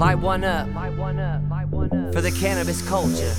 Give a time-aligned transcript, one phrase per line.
[0.00, 0.74] Light one up.
[0.74, 1.42] Light one up.
[1.50, 2.14] Light one up.
[2.14, 3.34] For the cannabis culture.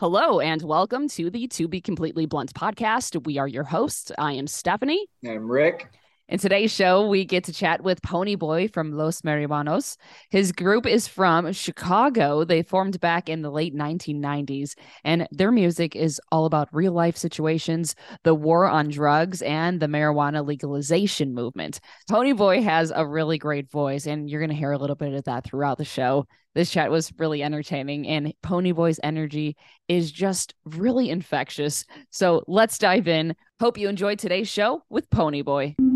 [0.00, 3.22] Hello and welcome to the To Be Completely Blunt podcast.
[3.26, 4.10] We are your hosts.
[4.16, 5.06] I am Stephanie.
[5.28, 5.92] I'm Rick.
[6.30, 9.96] In today's show, we get to chat with Ponyboy from Los Marijuanos.
[10.30, 12.44] His group is from Chicago.
[12.44, 17.16] They formed back in the late 1990s, and their music is all about real life
[17.16, 21.80] situations, the war on drugs, and the marijuana legalization movement.
[22.08, 25.24] Ponyboy has a really great voice, and you're going to hear a little bit of
[25.24, 26.28] that throughout the show.
[26.54, 29.56] This chat was really entertaining, and Ponyboy's energy
[29.88, 31.84] is just really infectious.
[32.10, 33.34] So let's dive in.
[33.58, 35.89] Hope you enjoyed today's show with Ponyboy.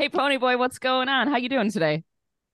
[0.00, 1.28] Hey, Pony Boy, what's going on?
[1.28, 2.04] How you doing today?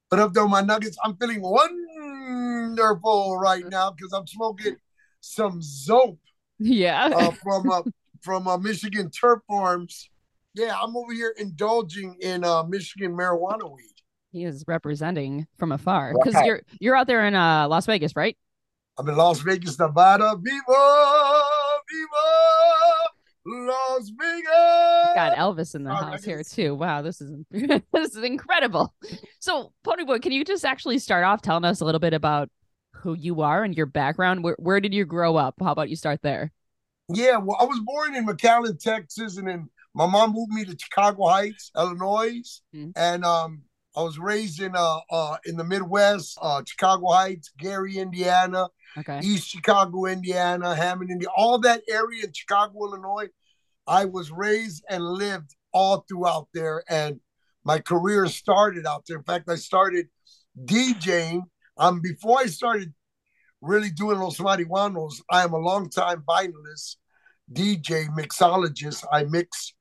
[0.09, 0.99] What up, though, my nuggets?
[1.05, 4.75] I'm feeling wonderful right now because I'm smoking
[5.21, 6.19] some Zope
[6.59, 7.05] Yeah.
[7.07, 7.83] uh, from uh,
[8.21, 10.11] from uh, Michigan Turf Farms.
[10.55, 13.95] Yeah, I'm over here indulging in uh, Michigan marijuana weed.
[14.33, 16.47] he is representing from afar because Right.
[16.47, 18.37] you're you're out there in uh, Las Vegas, right?
[18.99, 20.35] I'm in Las Vegas, Nevada.
[20.35, 21.45] Viva,
[21.89, 22.27] viva,
[23.47, 25.15] Las Vegas.
[25.15, 26.75] Got Elvis in the Oh, house here too.
[26.75, 28.93] Wow, this is this is incredible.
[29.39, 32.51] So, Ponyboy, can you just actually start off telling us a little bit about
[32.95, 34.43] who you are and your background?
[34.43, 35.55] Where where did you grow up?
[35.61, 36.53] How about you start there?
[37.09, 40.77] Yeah, well, I was born in McAllen, Texas, and then my mom moved me to
[40.77, 42.43] Chicago Heights, Illinois,
[42.75, 42.93] Mhm.
[42.97, 43.63] and um,
[43.97, 49.21] I was raised in uh, uh in the Midwest, uh, Chicago Heights, Gary, Indiana, Okay.
[49.23, 53.29] East Chicago, Indiana, Hammond, Indiana, all that area in Chicago, Illinois.
[53.87, 57.21] I was raised and lived all throughout there, and
[57.65, 59.19] my career started out there.
[59.19, 60.09] In fact, I started
[60.65, 61.43] DJing.
[61.77, 62.95] Um, before I started
[63.61, 66.97] really doing Los Marijuanos, I am a longtime vinylist,
[67.53, 69.05] DJ, mixologist.
[69.13, 69.75] I mix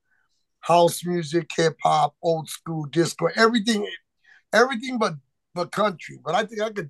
[0.59, 3.87] house music, hip hop, old school, disco, everything,
[4.55, 5.15] everything but
[5.53, 6.19] but country.
[6.23, 6.89] But I think I could,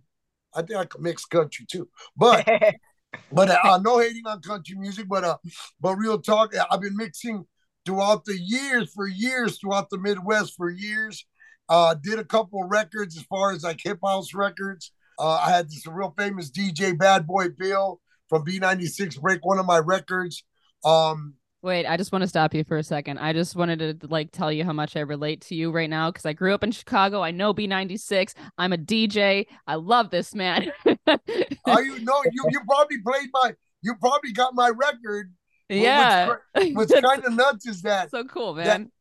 [0.53, 1.89] I think I could mix country too.
[2.15, 2.47] But
[3.31, 5.37] but uh, no hating on country music, but uh,
[5.79, 7.45] but real talk, I've been mixing
[7.85, 11.25] throughout the years for years throughout the Midwest for years.
[11.67, 14.91] Uh, did a couple of records as far as like hip house records.
[15.17, 19.65] Uh, I had this real famous DJ Bad Boy Bill from B96 break one of
[19.65, 20.43] my records.
[20.83, 23.17] Um, Wait, I just want to stop you for a second.
[23.17, 26.11] I just wanted to like tell you how much I relate to you right now
[26.11, 27.23] because I grew up in Chicago.
[27.23, 28.35] I know B96.
[28.55, 29.47] I'm a DJ.
[29.65, 30.71] I love this man.
[30.85, 35.33] Are you know you you probably played my you probably got my record.
[35.67, 36.35] yeah.
[36.73, 38.91] What's kind of nuts is that so cool, that- man.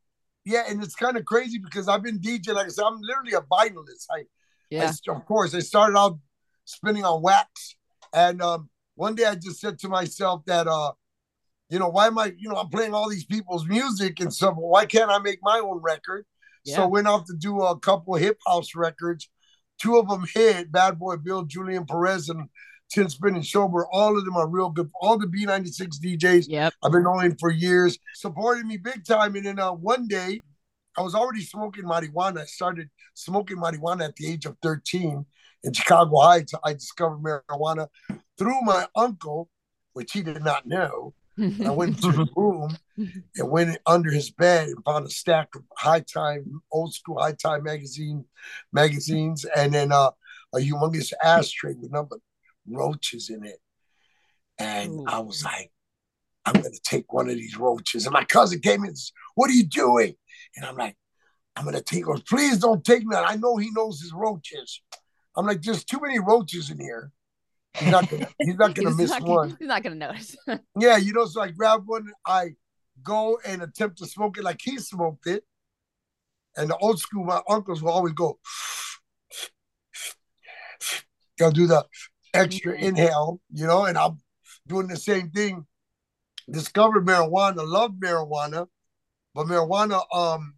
[0.46, 3.34] yeah, and it's kind of crazy because I've been DJ like I said, I'm literally
[3.34, 4.06] a vinylist.
[4.10, 4.22] I
[4.70, 4.90] yeah.
[5.06, 6.18] I, of course, I started out
[6.64, 7.76] spinning on wax,
[8.14, 10.92] and um, one day I just said to myself that, uh,
[11.74, 14.54] you know, why am I, you know, I'm playing all these people's music and stuff.
[14.56, 16.24] Why can't I make my own record?
[16.64, 16.76] Yeah.
[16.76, 19.28] So went off to do a couple hip house records.
[19.82, 20.70] Two of them hit.
[20.70, 22.48] Bad Boy Bill, Julian Perez, and
[22.92, 23.88] Tin Spin and Sober.
[23.90, 24.88] All of them are real good.
[25.00, 26.74] All the B96 DJs Yep.
[26.80, 29.34] I've been knowing for years, supported me big time.
[29.34, 30.38] And then uh, one day,
[30.96, 32.42] I was already smoking marijuana.
[32.42, 35.26] I started smoking marijuana at the age of 13
[35.64, 36.54] in Chicago Heights.
[36.62, 37.88] I discovered marijuana
[38.38, 39.48] through my uncle,
[39.92, 41.14] which he did not know.
[41.38, 45.62] I went to his room and went under his bed and found a stack of
[45.76, 48.24] high time, old school high time magazine
[48.72, 50.10] magazines, and then uh,
[50.54, 52.20] a humongous ashtray with nothing but
[52.68, 53.58] roaches in it.
[54.58, 55.04] And Ooh.
[55.06, 55.70] I was like,
[56.46, 58.06] I'm gonna take one of these roaches.
[58.06, 60.14] And my cousin came in and says, What are you doing?
[60.56, 60.96] And I'm like,
[61.56, 62.22] I'm gonna take one.
[62.28, 63.24] Please don't take none.
[63.26, 64.80] I know he knows his roaches.
[65.36, 67.10] I'm like, there's too many roaches in here.
[67.78, 69.56] He's not gonna he's not gonna He's miss not, one.
[69.58, 70.36] He's not gonna notice.
[70.78, 72.50] Yeah, you know, so I grab one, I
[73.02, 75.44] go and attempt to smoke it like he smoked it.
[76.56, 78.38] And the old school, my uncles will always go,
[81.38, 81.84] they'll do the
[82.32, 84.18] extra inhale, you know, and I'm
[84.66, 85.66] doing the same thing.
[86.50, 88.66] Discovered marijuana, love marijuana,
[89.34, 90.54] but marijuana um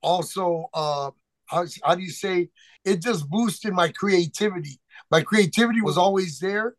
[0.00, 1.10] also uh
[1.46, 2.48] how, how do you say
[2.84, 4.80] it just boosted my creativity.
[5.10, 6.74] My creativity was always there,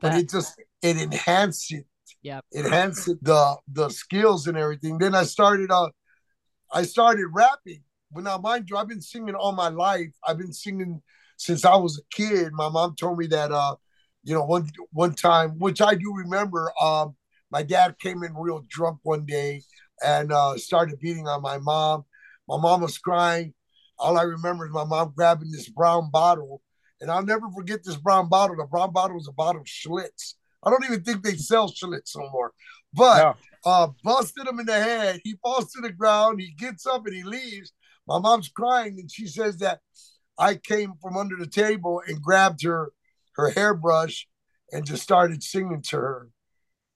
[0.00, 1.86] but it just it enhanced it
[2.22, 2.44] Yep.
[2.52, 4.98] enhanced the the skills and everything.
[4.98, 5.90] Then I started uh
[6.72, 7.82] I started rapping.
[8.12, 10.12] But now mind you, I've been singing all my life.
[10.26, 11.02] I've been singing
[11.36, 12.52] since I was a kid.
[12.52, 13.76] My mom told me that uh
[14.24, 17.16] you know, one one time, which I do remember, um,
[17.50, 19.62] my dad came in real drunk one day
[20.04, 22.04] and uh, started beating on my mom.
[22.48, 23.54] My mom was crying.
[23.98, 26.62] All I remember is my mom grabbing this brown bottle,
[27.02, 28.56] and I'll never forget this brown bottle.
[28.56, 30.34] The brown bottle was a bottle of Schlitz.
[30.64, 32.52] I don't even think they sell Schlitz no more.
[32.94, 33.70] But No.
[33.70, 35.20] uh, busted him in the head.
[35.24, 36.40] He falls to the ground.
[36.40, 37.72] He gets up and he leaves.
[38.06, 39.80] My mom's crying, and she says that
[40.38, 42.92] I came from under the table and grabbed her
[43.34, 44.28] her hairbrush
[44.72, 46.28] and just started singing to her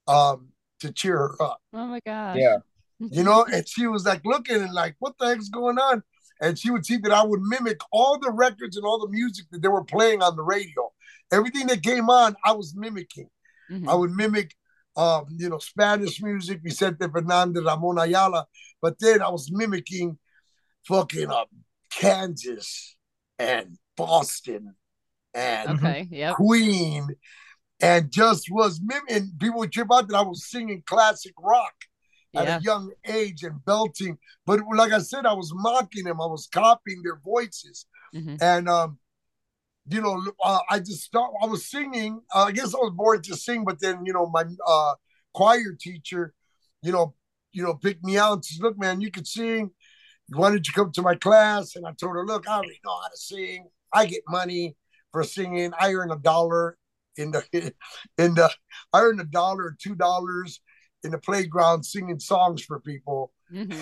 [0.08, 0.48] um,
[0.80, 1.60] to cheer her up.
[1.72, 2.36] Oh my god!
[2.38, 2.58] Yeah.
[2.98, 6.02] You know, and she was like looking and like, what the heck's going on?
[6.40, 9.46] And she would see that I would mimic all the records and all the music
[9.50, 10.92] that they were playing on the radio.
[11.32, 13.28] Everything that came on, I was mimicking.
[13.70, 13.88] Mhm.
[13.88, 14.54] I would mimic,
[14.96, 18.46] um, you know, Spanish music, Vicente Fernandez, Ramon Ayala,
[18.80, 20.18] but then I was mimicking
[20.84, 21.44] fucking uh,
[21.90, 22.96] Kansas
[23.38, 24.76] and Boston
[25.34, 26.06] and Okay.
[26.10, 26.36] Yep.
[26.36, 27.08] Queen,
[27.80, 29.32] and just was mimicking.
[29.38, 31.74] People would trip out that I was singing classic rock
[32.36, 32.58] at Yeah.
[32.58, 34.18] a young age and belting.
[34.44, 36.20] But like I said, I was mocking them.
[36.20, 38.40] I was copying their voices, Mhm.
[38.40, 38.98] and um,
[39.88, 41.32] you know, uh, I just start.
[41.40, 42.20] I was singing.
[42.34, 44.94] Uh, I guess I was born to sing, but then you know, my uh,
[45.32, 46.34] choir teacher,
[46.82, 47.14] you know,
[47.52, 49.70] you know, picked me out and says, "Look, man, you can sing.
[50.28, 53.00] Why don't you come to my class?" And I told her, "Look, I already know
[53.00, 53.68] how to sing.
[53.92, 54.76] I get money
[55.12, 55.72] for singing.
[55.78, 56.76] I earn a dollar
[57.16, 57.42] in the
[58.18, 58.50] in the.
[58.92, 60.60] I earn a dollar or two dollars."
[61.04, 63.32] In the playground, singing songs for people,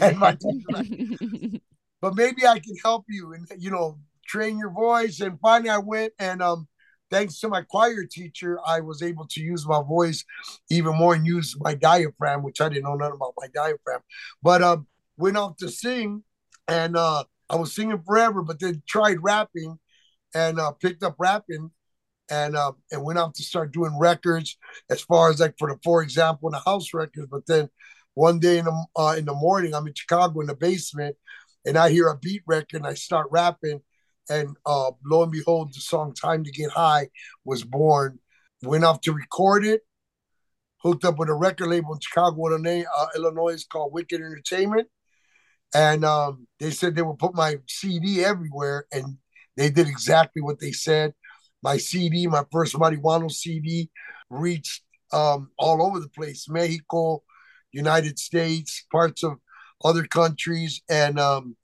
[0.00, 0.36] and my
[0.70, 0.88] like,
[2.02, 5.20] but maybe I can help you and you know train your voice.
[5.20, 6.68] And finally, I went and um,
[7.10, 10.24] thanks to my choir teacher, I was able to use my voice
[10.70, 14.00] even more and use my diaphragm, which I didn't know nothing about my diaphragm.
[14.42, 16.24] But um, went off to sing,
[16.66, 19.78] and uh, I was singing forever, but then tried rapping,
[20.34, 21.70] and uh, picked up rapping.
[22.30, 24.56] And uh, and went out to start doing records
[24.88, 27.28] as far as like for the for example in the house records.
[27.30, 27.68] But then
[28.14, 31.16] one day in the uh, in the morning, I'm in Chicago in the basement,
[31.66, 33.80] and I hear a beat record and I start rapping.
[34.30, 37.08] And uh, lo and behold, the song Time to Get High
[37.44, 38.18] was born.
[38.62, 39.82] Went off to record it,
[40.78, 44.88] hooked up with a record label in Chicago, with Illinois, uh, Illinois called Wicked Entertainment.
[45.74, 48.86] And um, they said they would put my CD everywhere.
[48.90, 49.18] And
[49.56, 51.12] they did exactly what they said.
[51.64, 53.90] My CD, my first Marijuana CD,
[54.28, 54.82] reached
[55.12, 57.22] um, all over the place Mexico,
[57.72, 59.38] United States, parts of
[59.82, 60.82] other countries.
[60.90, 61.56] And um,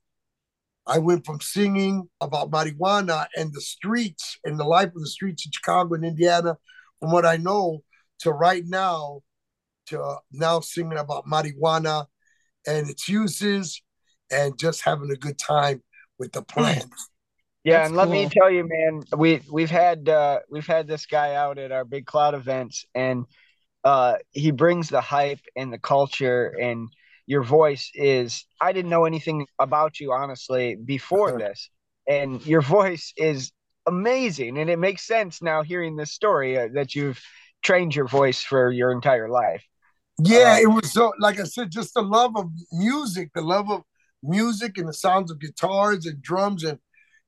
[0.87, 5.45] I went from singing about marijuana and the streets and the life of the streets
[5.45, 6.57] in Chicago and Indiana,
[6.99, 7.83] from what I know,
[8.21, 9.21] to right now,
[9.89, 12.07] to now singing about marijuana
[12.67, 13.83] and its uses
[14.33, 15.83] and just having a good time
[16.19, 16.91] with the plant.
[17.65, 21.07] Yeah, That's and let me tell you, man, we we've had uh we've had this
[21.07, 23.27] guy out at our big cloud events and
[23.85, 26.89] uh he brings the hype and the culture and
[27.27, 31.71] your voice is I didn't know anything about you honestly before this.
[32.09, 33.53] And your voice is
[33.87, 37.21] amazing and it makes sense now hearing this story uh, that you've
[37.63, 39.63] trained your voice for your entire life.
[40.19, 43.71] Yeah, Uh, it was so like I said, just the love of music, the love
[43.71, 43.83] of
[44.23, 46.79] music and the sounds of guitars and drums and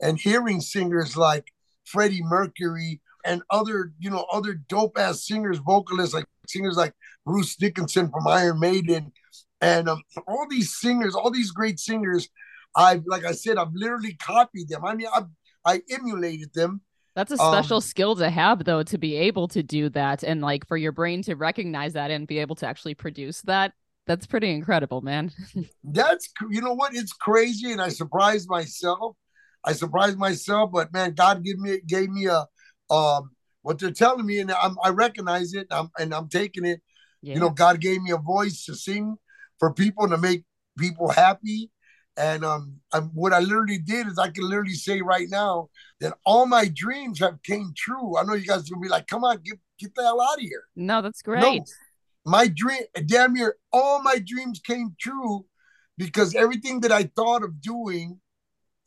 [0.02, 1.52] and hearing singers like
[1.86, 6.94] Freddie Mercury and other, you know, other dope ass singers, vocalists like singers like
[7.24, 9.12] Bruce Dickinson from Iron Maiden,
[9.60, 12.28] and um, all these singers, all these great singers.
[12.76, 14.84] I've, like I said, I've literally copied them.
[14.84, 15.22] I mean, I
[15.64, 16.80] I emulated them.
[17.14, 20.40] That's a Um, special skill to have, though, to be able to do that and
[20.40, 23.72] like for your brain to recognize that and be able to actually produce that.
[24.06, 25.30] That's pretty incredible, man.
[25.84, 26.94] That's you know what?
[26.94, 29.16] It's crazy, and I surprised myself.
[29.64, 32.46] I surprised myself, but man, God gave me gave me a
[32.92, 33.30] um
[33.62, 36.82] what they're telling me, and I'm, I recognize it, and I'm, and I'm taking it.
[37.22, 37.34] Yeah.
[37.34, 39.16] You know, God gave me a voice to sing
[39.60, 40.44] for people to make
[40.76, 41.70] people happy,
[42.16, 45.68] and um, I'm, what I literally did is I can literally say right now
[46.00, 48.18] that all my dreams have came true.
[48.18, 50.38] I know you guys are gonna be like, "Come on, get get the hell out
[50.38, 51.62] of here." no, that's No, great.
[52.26, 55.46] my dream, damn near all my dreams came true
[55.98, 58.20] because everything that I thought of doing,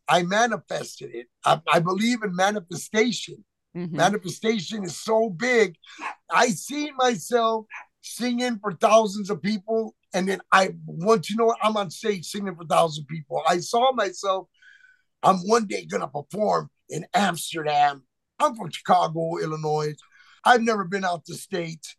[0.08, 1.28] I manifested it.
[1.44, 3.44] I, I believe in manifestation.
[3.76, 3.92] Mhm.
[3.92, 5.76] Manifestation is so big.
[6.30, 7.66] I see myself
[8.02, 11.56] singing for thousands of people, and then I want you know?
[11.62, 13.42] I'm on stage singing for thousands of people.
[13.48, 14.48] I saw myself.
[15.24, 18.04] I'm one day gonna perform in Amsterdam.
[18.40, 19.96] I'm from Chicago, Illinois.
[20.44, 21.96] I've never been out the state.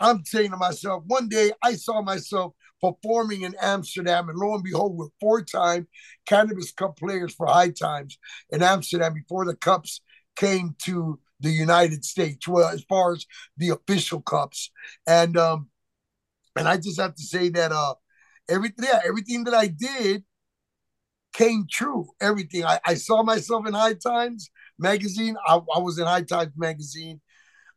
[0.00, 4.64] I'm saying to myself, one day I saw myself performing in Amsterdam, and lo and
[4.64, 5.86] behold, we're four-time
[6.26, 8.18] Cannabis Cup players for High Times
[8.50, 10.00] in Amsterdam before the cups
[10.36, 12.46] came to the United States.
[12.48, 14.70] Well, as far as the official cups,
[15.06, 15.68] and um,
[16.56, 17.94] and I just have to say that uh,
[18.48, 20.24] everything, yeah, everything that I did
[21.32, 22.08] came true.
[22.20, 25.36] Everything I, I saw myself in High Times magazine.
[25.46, 27.20] I, I was in High Times magazine.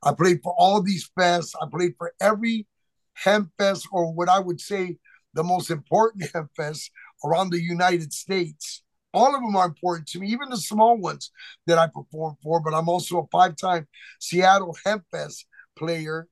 [0.04, 1.54] I played for all these fests.
[1.62, 2.68] I played for every
[3.16, 4.98] hemp fest, or what I would say
[5.34, 6.92] the most important hemp fest
[7.24, 8.82] around the United States.
[9.14, 11.32] All of them are important to me, even the small ones
[11.68, 12.60] that I perform for.
[12.60, 13.88] But I'm also a five time
[14.20, 15.46] Seattle Hemp Fest
[15.78, 16.28] player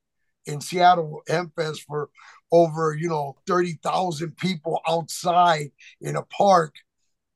[0.46, 2.10] in Seattle Hemp Fest for
[2.52, 6.74] over, you know, 30,000 people outside in a park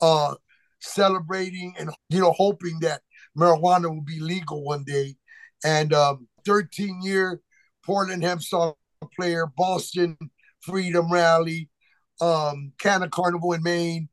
[0.01, 0.35] uh,
[0.81, 3.01] celebrating and, you know, hoping that
[3.37, 5.17] marijuana will be legal one day.
[5.65, 7.41] And um, 13 year
[7.85, 8.75] Portland Hempstalk
[9.07, 10.17] player, Boston
[10.61, 11.69] Freedom Rally,
[12.21, 14.09] um, Canna Carnival in Maine,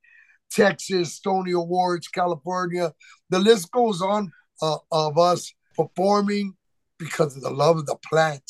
[0.52, 2.94] Texas, Stony Awards, California.
[3.30, 6.56] The list goes on uh, of us performing
[6.98, 8.50] because of the love of the plant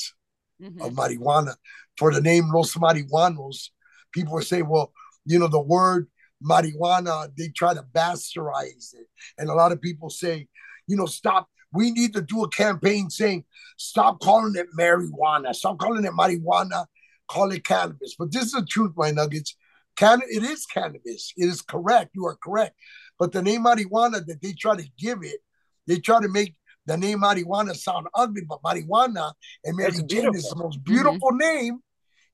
[0.61, 0.81] mm-hmm.
[0.81, 1.55] of marijuana.
[1.97, 3.69] For the name Los Marijuanos,
[4.11, 4.91] people will say, well,
[5.25, 6.07] you know, the word
[6.43, 9.07] marijuana, they try to bastardize it.
[9.37, 10.47] And a lot of people say,
[10.87, 11.47] you know, stop.
[11.75, 13.45] We need to do a campaign saying,
[13.77, 16.85] stop calling it marijuana, stop calling it marijuana,
[17.27, 18.15] call it cannabis.
[18.17, 19.55] But this is the truth, my nuggets.
[19.95, 21.33] Can it is cannabis.
[21.37, 22.11] It is correct.
[22.15, 22.75] You are correct.
[23.17, 25.39] But the name marijuana that they try to give it,
[25.87, 26.55] they try to make
[26.85, 30.35] the name marijuana sound ugly, but marijuana and Mary Jane beautiful.
[30.35, 31.37] is the most beautiful mm-hmm.
[31.37, 31.79] name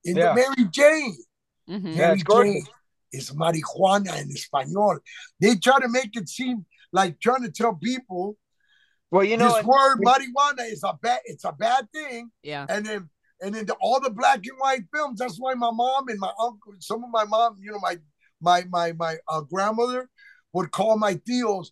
[0.04, 0.30] in yeah.
[0.30, 1.18] the Mary Jane.
[1.70, 1.98] Mm-hmm.
[1.98, 2.66] Mary yeah, Jane
[3.14, 5.00] is marijuana in Espanol.
[5.40, 8.38] They try to make it seem like trying to tell people
[9.12, 12.32] well, you know, this word marijuana is a bad it's a bad thing.
[12.44, 12.66] Yeah.
[12.70, 13.10] And then
[13.42, 15.20] and then the, all the black and white films.
[15.20, 17.98] That's why my mom and my uncle, some of my mom, you know, my
[18.40, 20.10] my my my uh, grandmother
[20.54, 21.68] would call my tios,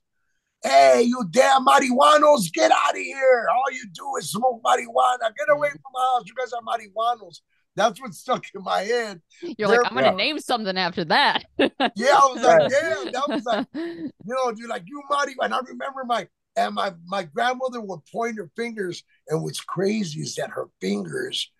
[0.63, 3.47] "Hey, you damn marihuanos, get out of here!
[3.51, 5.33] All you do is smoke marijuana.
[5.37, 6.23] Get away from my house.
[6.25, 7.37] You guys are marihuanos."
[7.75, 9.21] That's what stuck in my head.
[9.41, 10.15] You're They're, like, I'm gonna yeah.
[10.15, 11.45] name something after that.
[11.57, 15.45] yeah, I was like, yeah, that was like, you know, dude, like you marijuana.
[15.45, 16.27] And I remember my
[16.59, 21.51] and my my grandmother would point her fingers, and what's crazy is that her fingers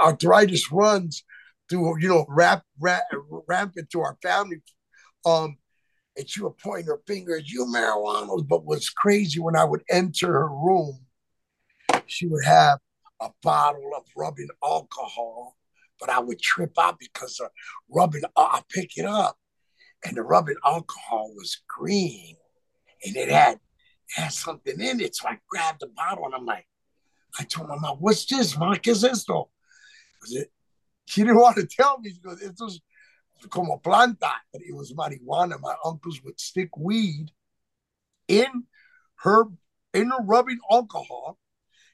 [0.00, 1.24] arthritis runs
[1.68, 3.04] through, you know, rap, rap,
[3.48, 4.62] rampant our family.
[5.24, 5.56] Um,
[6.16, 8.46] and she would point her finger at you marijuanos.
[8.46, 11.06] But what's crazy when I would enter her room,
[12.06, 12.78] she would have
[13.20, 15.56] a bottle of rubbing alcohol,
[15.98, 17.50] but I would trip out because of
[17.88, 19.38] rubbing, I pick it up,
[20.04, 22.36] and the rubbing alcohol was green,
[23.04, 23.58] and it had
[24.14, 25.16] had something in it.
[25.16, 26.66] So I grabbed the bottle and I'm like,
[27.38, 28.74] I told my mom, "What's this, ma?
[28.74, 29.48] ¿Qué es esto?"
[31.06, 32.80] she didn't want to tell me because it was
[33.50, 35.60] como planta, but it was marijuana.
[35.60, 37.30] My uncles would stick weed
[38.28, 38.64] in
[39.16, 39.44] her
[39.94, 41.38] in her rubbing alcohol,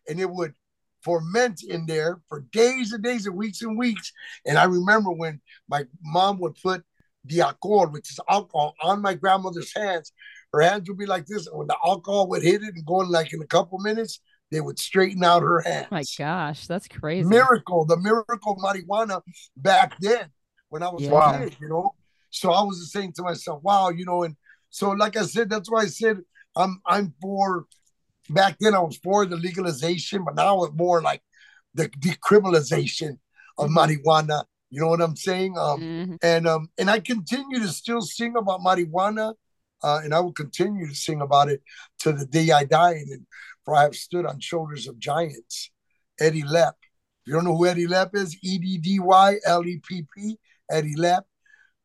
[0.08, 0.54] and it would
[1.00, 4.12] ferment in there for days and days and weeks and weeks.
[4.44, 6.84] And I remember when my mom would put
[7.25, 10.12] the alcohol, which is alcohol, on my grandmother's hands.
[10.52, 13.02] Her hands would be like this, and when the alcohol would hit it and go
[13.02, 15.88] in like in a couple minutes, they would straighten out her hands.
[15.90, 17.28] Oh my gosh, that's crazy.
[17.28, 19.21] Miracle, the miracle marijuana
[19.57, 20.31] back then
[20.71, 21.35] when I was yeah.
[21.35, 21.95] a kid, you know.
[22.31, 24.37] So I was just saying to myself, wow, you know, and
[24.71, 26.19] so like I said, that's why I said
[26.57, 27.67] I'm I'm for
[28.31, 31.23] back then I was for the legalization, but now it's more like
[31.75, 33.19] the decriminalization
[33.57, 33.78] of mm-hmm.
[33.78, 34.45] marijuana.
[34.71, 35.57] You know what I'm saying?
[35.57, 36.14] Um, mm-hmm.
[36.23, 39.35] and um, and I continue to still sing about marijuana,
[39.82, 41.62] uh, and I will continue to sing about it
[42.00, 42.92] to the day I die.
[42.92, 43.26] And
[43.64, 45.70] for I have stood on shoulders of giants.
[46.20, 46.73] Eddy Lepp.
[46.80, 50.04] If you don't know who Eddy Lepp is, E D D Y L E P
[50.16, 50.38] P,
[50.70, 51.23] Eddy Lepp.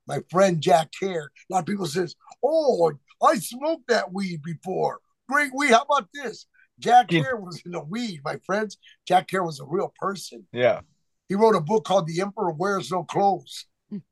[0.07, 1.27] My friend Jack Herer.
[1.49, 4.99] A lot of people says, "Oh, I smoked that weed before.
[5.29, 5.71] Great weed.
[5.71, 6.45] How about this?"
[6.79, 7.21] Jack yeah.
[7.21, 8.77] Herer was in the weed, my friends.
[9.07, 10.47] Jack Herer was a real person.
[10.51, 10.81] Yeah.
[11.29, 13.67] He wrote a book called The Emperor Wears No Clothes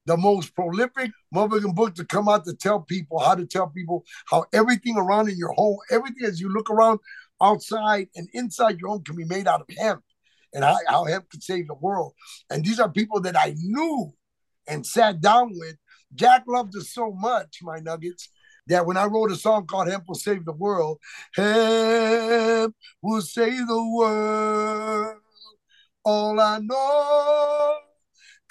[0.06, 4.04] the most prolific motherfucking book to come out to tell people how to tell people
[4.28, 7.00] how everything around in your home, everything as you look around,
[7.42, 10.04] outside and inside your home can be made out of hemp
[10.54, 12.14] and how, how hemp could save the world.
[12.50, 14.14] And these are people that I knew
[14.68, 15.76] and sat down with.
[16.14, 18.30] Jack loved us so much, my nuggets,
[18.68, 21.00] that when I wrote a song called Hemp Will Save the World,
[21.36, 25.18] Hemp will save the world.
[26.04, 27.78] All I know,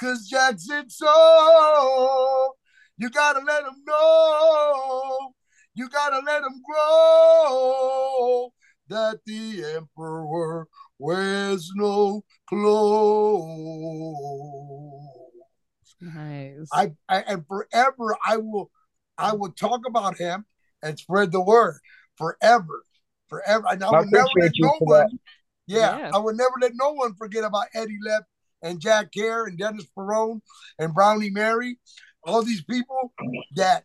[0.00, 2.54] cause Jack said so.
[2.97, 5.35] You gotta let him know.
[5.75, 8.50] You gotta let him grow
[8.88, 10.66] that the emperor
[10.99, 13.80] wears no clothes.
[16.00, 16.69] Nice.
[16.73, 18.71] I, I and forever I will
[19.16, 20.47] I will talk about him
[20.83, 21.78] and spread the word
[22.16, 22.85] forever.
[23.28, 23.66] forever.
[23.71, 25.19] And I I would never let no one,
[25.66, 26.11] yeah, Yeah.
[26.14, 28.23] I would never let no one forget about Eddy Lepp
[28.62, 30.43] and Jack Herer and Dennis Peron
[30.79, 31.79] and Brownie Mary,
[32.25, 33.12] all these people
[33.57, 33.85] that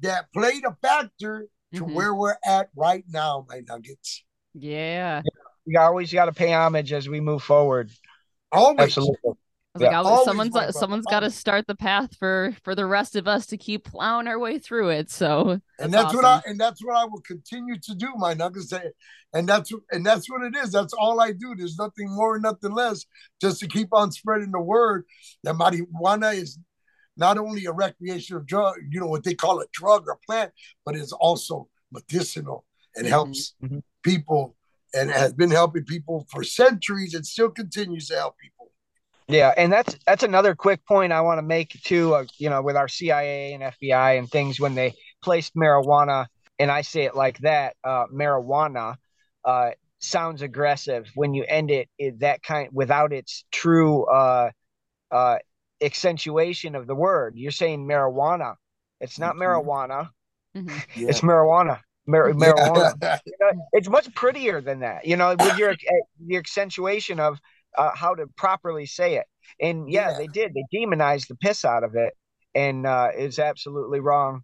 [0.00, 1.94] that played a factor to Mhm.
[1.94, 4.24] where we're at right now, my Nuggets.
[4.54, 5.22] Yeah.
[5.66, 7.90] You always got to pay homage as we move forward.
[8.52, 8.80] Always.
[8.80, 9.32] Absolutely.
[9.74, 9.98] I was like, Yeah.
[10.02, 13.26] I'll- someone's my brother, someone's got to start the path for for the rest of
[13.26, 15.10] us to keep plowing our way through it.
[15.10, 18.34] So and that's that's what I and that's what I will continue to do, my
[18.34, 18.70] nuggets.
[18.70, 18.92] Say,
[19.32, 20.70] and that's and that's what it is.
[20.70, 21.56] That's all I do.
[21.56, 23.04] There's nothing more, nothing less,
[23.40, 25.06] just to keep on spreading the word
[25.42, 26.56] that marijuana is
[27.16, 30.52] not only a recreational drug, you know what they call a drug or plant,
[30.86, 32.64] but it's also medicinal.
[32.94, 33.08] It Mhm.
[33.08, 33.82] helps Mhm.
[34.04, 34.56] people
[34.94, 38.53] and has been helping people for centuries and still continues to help people.
[39.28, 42.14] Yeah, and that's that's another quick point I want to make too.
[42.14, 46.26] Uh, you know, with our CIA and FBI and things when they placed marijuana,
[46.58, 48.96] and I say it like that, uh, marijuana
[49.44, 54.50] uh, sounds aggressive when you end it, it that kind without its true uh,
[55.10, 55.38] uh,
[55.82, 57.34] accentuation of the word.
[57.36, 58.54] You're saying marijuana.
[59.00, 59.40] It's not Mhm.
[59.40, 60.08] marijuana.
[60.56, 60.82] mhm.
[60.96, 61.08] Yeah.
[61.08, 61.80] It's marijuana.
[62.06, 62.94] Mar- marijuana.
[63.00, 63.18] Yeah.
[63.24, 65.06] You know, it's much prettier than that.
[65.06, 65.74] You know, with your
[66.26, 67.38] the accentuation of
[67.76, 69.26] uh, how to properly say it.
[69.60, 70.18] And yeah, Yeah.
[70.18, 70.54] they did.
[70.54, 72.14] They demonized the piss out of it,
[72.54, 74.42] and uh, it's absolutely wrong,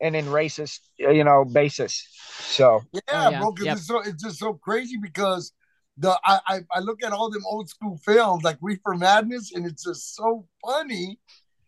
[0.00, 2.06] and in racist, uh, you know, basis.
[2.40, 3.40] So Yeah, yeah.
[3.40, 3.76] bro, because Yep.
[3.78, 5.52] it's so it's just so crazy because
[5.98, 9.66] the I, I I look at all them old school films like Reefer Madness and
[9.66, 11.18] it's just so funny.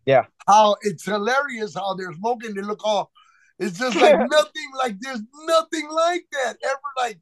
[0.07, 0.25] Yeah.
[0.47, 3.11] How it's hilarious how they're smoking, they look all
[3.59, 7.21] it's just like nothing like there's nothing like that ever like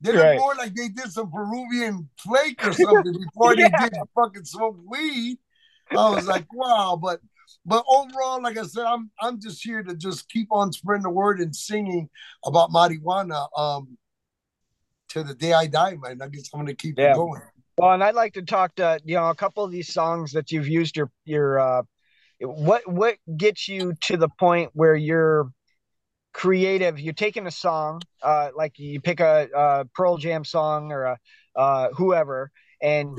[0.00, 0.38] they look Right.
[0.38, 3.68] more like they did some Peruvian flake or something before Yeah.
[3.78, 5.38] they did fucking smoke weed.
[5.90, 7.20] I was like, wow, but
[7.66, 11.10] but overall, like I said, I'm I'm just here to just keep on spreading the
[11.10, 12.08] word and singing
[12.44, 13.96] about marijuana um
[15.08, 16.20] till the day I die, man.
[16.22, 17.12] I guess I'm gonna keep Yeah.
[17.12, 17.42] it going.
[17.76, 20.50] Well, and I'd like to talk to you know a couple of these songs that
[20.50, 21.82] you've used your your uh,
[22.40, 25.50] what what gets you to the point where you're
[26.34, 27.00] creative.
[27.00, 31.18] You're taking a song, uh, like you pick a, a Pearl Jam song or a
[31.56, 32.50] uh, whoever,
[32.82, 33.18] and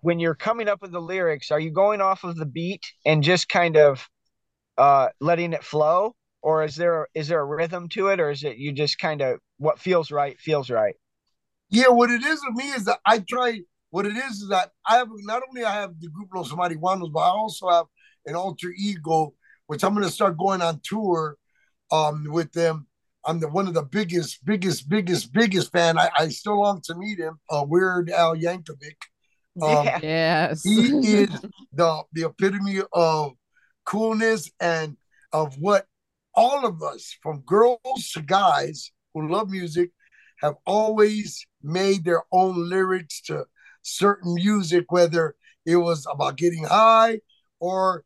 [0.00, 3.22] when you're coming up with the lyrics, are you going off of the beat and
[3.22, 4.08] just kind of
[4.78, 8.44] uh, letting it flow, or is there is there a rhythm to it, or is
[8.44, 10.94] it you just kind of what feels right feels right?
[11.68, 13.60] Yeah, what it is with me is that I try.
[13.90, 17.12] What it is is that I have not only I have the group Los Marijuanos,
[17.12, 17.86] but I also have
[18.26, 19.34] an alter ego,
[19.66, 21.36] which I'm gonna start going on tour
[21.94, 22.86] um with them.
[23.26, 25.98] I'm the one of the biggest, biggest, biggest, biggest fan.
[25.98, 27.38] I, I still long to meet him.
[27.48, 29.00] Uh, Weird Al Yankovic.
[29.62, 30.62] Um, yeah, yes.
[30.62, 31.30] he is
[31.72, 33.32] the the epitome of
[33.84, 34.96] coolness and
[35.32, 35.86] of what
[36.34, 39.90] all of us, from girls to guys who love music,
[40.40, 43.46] have always made their own lyrics to
[43.82, 47.20] certain music, whether it was about getting high
[47.60, 48.04] or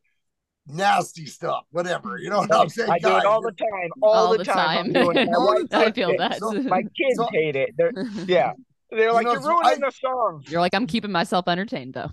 [0.68, 2.18] nasty stuff, whatever.
[2.18, 2.90] You know what I'm saying?
[2.90, 4.86] I do it all the time, all, All the, the time.
[4.86, 5.02] I'm time.
[5.04, 5.26] doing it.
[5.28, 6.18] My All wife the I feel it.
[6.18, 6.38] that.
[6.38, 7.70] So- My kids So- hate it.
[7.76, 7.92] They're
[8.26, 8.52] yeah.
[8.90, 10.42] They're like, know, you're so ruining I- the song.
[10.46, 12.10] You're like, I'm keeping myself entertained though.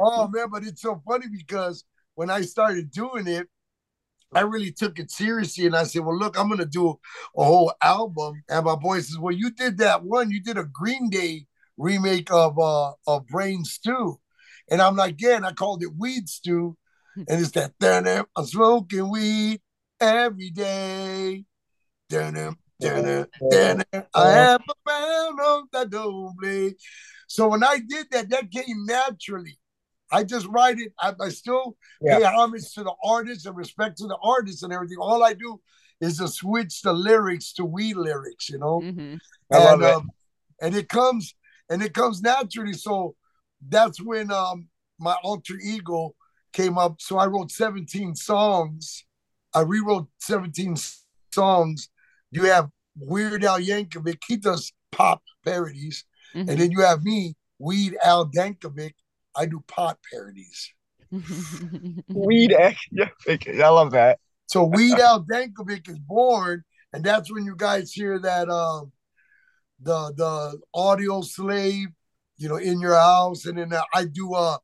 [0.00, 3.48] Oh man, but it's so funny because when I started doing it,
[4.34, 6.98] I really took it seriously and I said, Well, look, I'm gonna do
[7.36, 8.42] a whole album.
[8.48, 11.46] And my boy says, Well, you did that one, you did a Green Day
[11.76, 14.18] remake of uh of Brain Stew.
[14.70, 16.76] And I'm like, yeah, and I called it Weed Stew.
[17.16, 19.60] And it's that dun I'm smoking weed
[20.00, 21.44] every day.
[22.08, 26.70] Dun dun dun I have a pound of the doble.
[27.26, 29.58] So when I did that, that came naturally.
[30.12, 30.92] I just write it.
[31.00, 32.18] I, I still Yeah.
[32.18, 34.98] pay homage to the artist and respect to the artist and everything.
[35.00, 35.60] All I do
[36.00, 38.80] is to switch the lyrics to weed lyrics, you know.
[38.82, 39.18] Mhm.
[39.52, 39.94] I love and, it.
[39.94, 40.10] Um,
[40.60, 41.34] and it comes
[41.68, 42.74] and it comes naturally.
[42.74, 43.16] So
[43.66, 46.14] that's when um my alter ego
[46.54, 47.00] came up.
[47.00, 49.04] So I wrote 17 songs.
[49.52, 50.76] I rewrote 17
[51.32, 51.90] songs.
[52.30, 56.04] You have Weird Al Yankovic, he does pop parodies.
[56.34, 56.48] Mhm.
[56.48, 58.94] And then you have me, Weed Al Dankovic.
[59.36, 60.72] I do pot parodies.
[62.08, 62.78] Weed act.
[62.90, 63.08] Yeah,
[63.64, 64.18] I love that.
[64.46, 68.92] So Weed Al Dankovic is born, and that's when you guys hear that um
[69.80, 71.86] the the Audioslave,
[72.36, 74.58] you know, in your house, and then uh, I do uh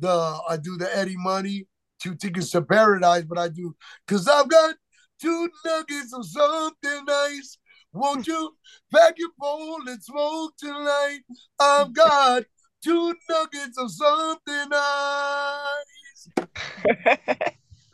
[0.00, 1.66] the I do the Eddie Money,
[2.02, 3.74] two tickets to paradise, but I do
[4.06, 4.74] cause I've got
[5.20, 7.58] two nuggets of something nice.
[7.92, 8.56] Won't you
[8.92, 11.20] pack your bowl and smoke tonight?
[11.58, 12.44] I've got
[12.82, 16.28] two nuggets of something nice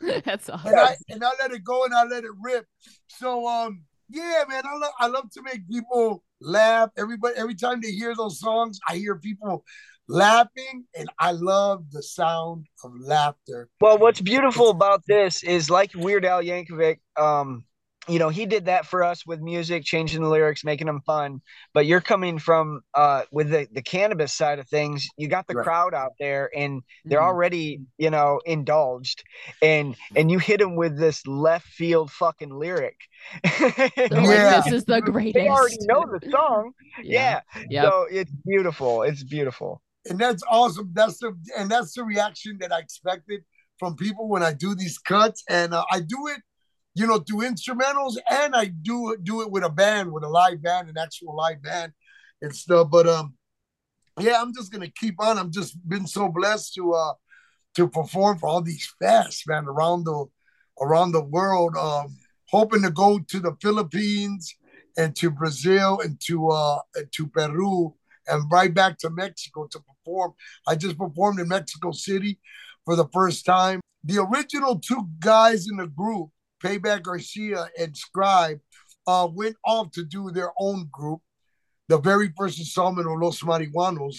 [0.25, 0.69] That's awesome.
[0.69, 2.65] and I and I let it go and I let it rip.
[3.07, 6.89] So um Yeah, man, I love I love to make people laugh.
[6.97, 9.65] Everybody, every time they hear those songs, I hear people
[10.07, 13.69] laughing, and I love the sound of laughter.
[13.81, 17.63] Well, what's beautiful about this is like Weird Al Yankovic, um,
[18.09, 21.41] you know, he did that for us with music, changing the lyrics, making them fun.
[21.73, 25.55] But you're coming from uh with the, the cannabis side of things, you got the
[25.55, 25.65] Right.
[25.65, 27.23] crowd out there and they're Mhm.
[27.25, 29.23] already, you know, indulged
[29.61, 32.95] and and you hit them with this left field fucking lyric.
[33.59, 35.33] They're like, this is the greatest.
[35.33, 36.71] they already know the song.
[37.03, 37.41] Yeah.
[37.69, 37.83] Yep.
[37.83, 39.01] So it's beautiful.
[39.01, 39.81] It's beautiful.
[40.09, 40.91] And that's awesome.
[40.93, 43.43] That's the and that's the reaction that I expected
[43.79, 46.41] from people when I do these cuts, and uh, I do it,
[46.95, 50.61] you know, through instrumentals, and I do do it with a band, with a live
[50.61, 51.93] band, an actual live band,
[52.41, 52.89] and stuff.
[52.91, 53.35] But um,
[54.19, 55.37] yeah, I'm just gonna keep on.
[55.37, 57.13] I'm just been so blessed to uh
[57.75, 60.25] to perform for all these fests, man, around the
[60.81, 61.75] around the world.
[61.75, 62.15] Um,
[62.49, 64.55] hoping to go to the Philippines
[64.97, 66.79] and to Brazil and to uh
[67.11, 67.93] to Peru
[68.27, 70.33] and right back to Mexico to perform.
[70.67, 72.39] I just performed in Mexico City
[72.85, 73.79] for the first time.
[74.03, 76.29] The original two guys in the group,
[76.63, 78.59] Payback Garcia and Scribe,
[79.05, 81.21] uh, went off to do their own group,
[81.87, 84.17] the very first installment of Los Marijuanos,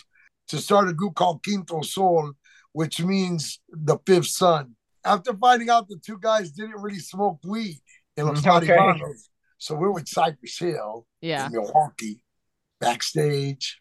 [0.48, 2.32] to start a group called Quinto Sol,
[2.72, 4.74] which means the fifth sun.
[5.04, 7.78] After finding out the two guys didn't really smoke weed
[8.16, 8.66] in Los Okay.
[8.68, 11.46] Marijuanos, so we're with Cypress Hill Yeah.
[11.46, 12.22] in Milwaukee,
[12.80, 13.80] backstage.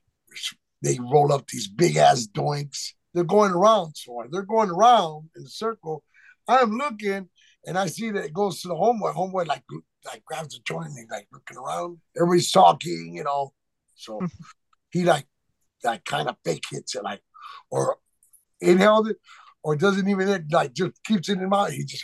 [0.81, 2.93] They roll up these big ass doinks.
[3.13, 6.03] They're going around, so they're going around in a circle.
[6.47, 7.29] I'm looking,
[7.65, 9.15] and I see that it goes to the homeboy.
[9.15, 9.63] Homeboy like
[10.05, 11.97] like grabs the joint and he's like looking around.
[12.15, 13.53] Everybody's talking, you know.
[13.95, 14.25] So hmm.
[14.91, 15.25] he like
[15.83, 17.21] like kind of fake hits it, like
[17.69, 17.97] or
[18.61, 19.17] inhaled it,
[19.63, 21.73] or doesn't even like just keeps it in mind.
[21.73, 22.03] He just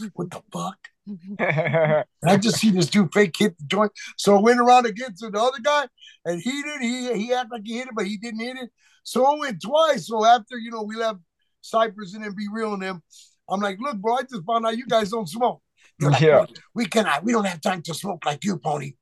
[0.00, 0.78] like, what the fuck?
[1.38, 3.92] And I just see this dude fake hit the joint.
[4.16, 5.86] So I went around again to the other guy,
[6.24, 6.80] and he did.
[6.80, 8.70] He he acted like he hit it, but he didn't hit it.
[9.04, 10.06] So I went twice.
[10.08, 11.20] So after you know we left
[11.60, 13.02] Cypress and then be real on them,
[13.48, 15.62] I'm like, look, bro, I just found out you guys don't smoke.
[16.00, 16.46] Like, Yeah.
[16.74, 17.24] we cannot.
[17.24, 18.92] We don't have time to smoke like you, Pony.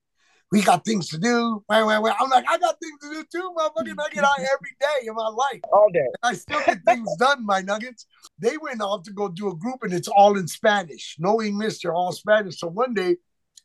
[0.52, 1.64] We got things to do.
[1.68, 2.14] Wait, wait, wait.
[2.20, 3.96] I'm like, I got things to do too, motherfucker.
[3.98, 5.60] I get out every day of my life.
[5.72, 6.06] All day.
[6.22, 8.06] I still get things done, my nuggets.
[8.38, 11.16] They went off to go do a group and it's all in Spanish.
[11.18, 12.60] No English, they're all Spanish.
[12.60, 13.16] So one day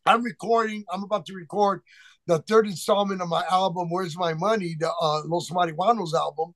[0.08, 1.82] I'm recording, I'm about to record
[2.26, 6.56] the third installment of my album, Where's My Money, the uh, Los Marijuanos album.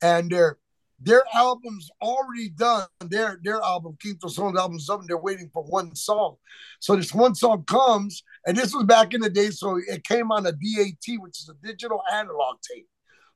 [0.00, 0.58] And their
[1.00, 2.86] their album's already done.
[3.00, 6.36] Their their album, Quinto Sol's album, something they're waiting for one song.
[6.80, 10.30] So this one song comes, and this was back in the day, so it came
[10.32, 12.86] on a DAT, which is a digital analog tape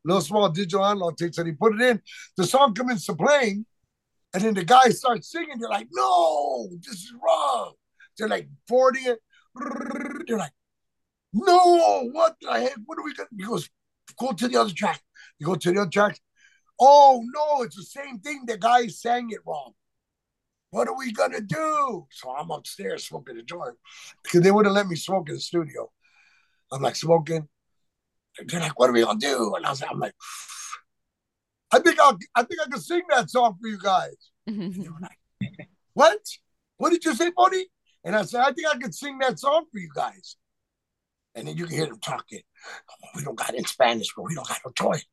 [0.04, 1.34] little small digital analog tape.
[1.34, 2.02] So he put it in.
[2.36, 3.66] The song comes to playing,
[4.34, 5.58] and then the guys start singing.
[5.58, 7.74] They're like, "No, this is wrong."
[8.16, 9.00] They're like 40.
[9.04, 10.52] They're like,
[11.32, 12.76] "No, what the heck?
[12.84, 13.68] What are we gonna?" He goes,
[14.18, 15.02] "Go to the other track."
[15.38, 16.20] You go to the other track.
[16.78, 18.44] Oh no, it's the same thing.
[18.46, 19.74] The guy sang it wrong.
[20.70, 22.06] What are we gonna do?
[22.10, 23.76] So I'm upstairs smoking a joint
[24.22, 25.90] because they wouldn't let me smoke in the studio.
[26.72, 27.48] I'm like smoking.
[28.46, 30.14] They're like, "What are we gonna do?" And I was, I'm like,
[31.72, 34.14] "I think I'll, I think I can sing that song for you guys."
[34.74, 35.18] And they were like,
[35.94, 36.20] "What?
[36.76, 37.66] What did you say, buddy?"
[38.04, 40.36] And I said, "I think I can sing that song for you guys."
[41.34, 42.42] And then you can hear them talking.
[42.90, 45.04] "Oh, we don't got it in Spanish, but we don't got no choice.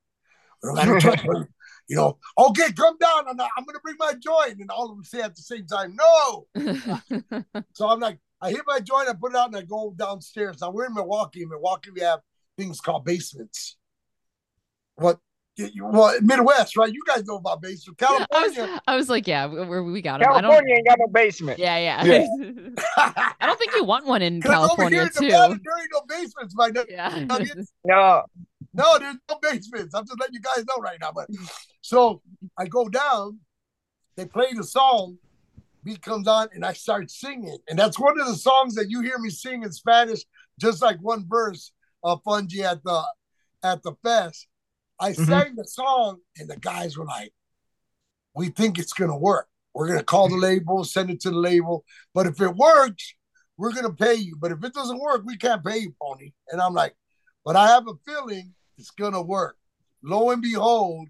[0.61, 1.47] We don't got no choice.
[1.89, 1.95] bro." you
[2.37, 3.27] know, okay, come down.
[3.27, 5.65] I'm, not, I'm gonna bring my joint, and all of them say at the same
[5.65, 6.47] time, "No."
[7.73, 10.61] So I'm like, I hit my joint, I put it out, and I go downstairs.
[10.61, 11.43] Now we're in Milwaukee.
[11.43, 12.19] In Milwaukee, we have
[12.57, 13.77] things called basements.
[14.95, 15.19] What?
[15.55, 16.91] you- Well, Midwest, right?
[16.93, 18.01] You guys know about basements.
[18.03, 18.81] I was, California.
[18.87, 20.27] I was like, yeah, we, we- we got him.
[20.29, 20.51] I don't.
[20.51, 21.57] California ain't got no basement.
[21.59, 22.05] Yeah, yeah.
[22.05, 22.27] Yeah.
[23.39, 25.25] I don't think you want one in 'Cause over California here in too.
[25.27, 27.25] Nevada, there ain't no basements, my nut- Yeah.
[27.85, 28.23] No.
[28.77, 29.95] No, there's no basements.
[29.95, 31.11] I'm just letting you guys know right now.
[31.13, 31.27] But
[31.81, 32.21] so
[32.57, 33.39] I go down,
[34.15, 35.17] they play the song,
[35.83, 37.57] beat comes on, and I start singing.
[37.67, 40.21] And that's one of the songs that you hear me sing in Spanish,
[40.59, 41.71] just like one verse
[42.03, 43.03] of Fungi at the
[43.63, 44.47] at the fest.
[44.99, 45.25] I Mhm.
[45.27, 47.33] sang the song, and the guys were like,
[48.35, 49.47] We think it's gonna work.
[49.73, 51.83] We're gonna call the label, send it to the label.
[52.13, 53.15] But if it works,
[53.57, 54.35] we're gonna pay you.
[54.35, 56.33] But if it doesn't work, we can't pay you, Pony.
[56.49, 56.95] And I'm like,
[57.43, 59.57] but I have a feeling it's gonna work.
[60.03, 61.07] Lo and behold,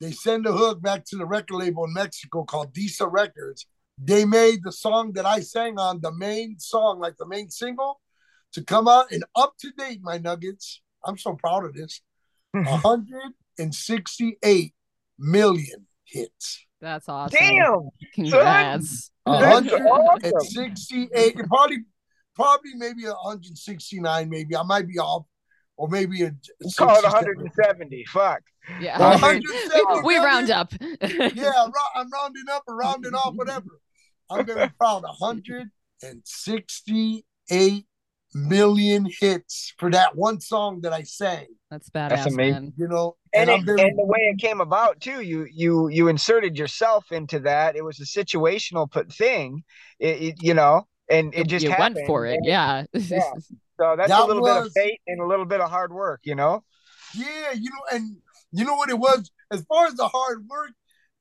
[0.00, 3.66] they send a hook back to the record label in Mexico called Disa Records.
[3.98, 8.00] They made the song that I sang on, the main song, like the main single,
[8.52, 10.80] to come out and up to date, my nuggets.
[11.04, 12.00] I'm so proud of this.
[12.52, 14.74] 168
[15.18, 16.66] million hits.
[16.80, 17.38] That's awesome.
[17.38, 17.90] Damn.
[18.14, 19.10] Congrats.
[19.24, 19.84] That's awesome.
[19.84, 21.36] 168.
[21.46, 21.78] Probably
[22.34, 25.26] probably maybe 169, maybe I might be off,
[25.76, 26.32] or maybe a
[26.76, 28.04] Call it 170.
[28.06, 28.40] Fuck.
[28.80, 28.98] Yeah.
[28.98, 30.72] 170 we round up.
[31.02, 33.66] Yeah, I'm I'm rounding up or rounding off, whatever.
[34.30, 35.02] I'm gonna proud.
[36.02, 37.84] 168
[38.34, 41.46] million hits for that one song that I sang.
[41.70, 42.52] That's badass, That's amazing.
[42.64, 42.72] man.
[42.78, 45.88] You know, And, and, it, very and the way it came about too, you you
[45.88, 47.76] you inserted yourself into that.
[47.76, 49.64] It was a situational put thing,
[49.98, 51.96] it, it- you know, and it just you happened.
[51.96, 52.36] went for it.
[52.36, 52.84] And Yeah.
[52.94, 53.32] Yeah.
[53.82, 55.92] So that's That a little bit of was- fate and a little bit of hard
[55.92, 56.62] work, you know.
[57.14, 58.16] Yeah, you know, and
[58.52, 59.30] you know what it was.
[59.50, 60.70] As far as the hard work,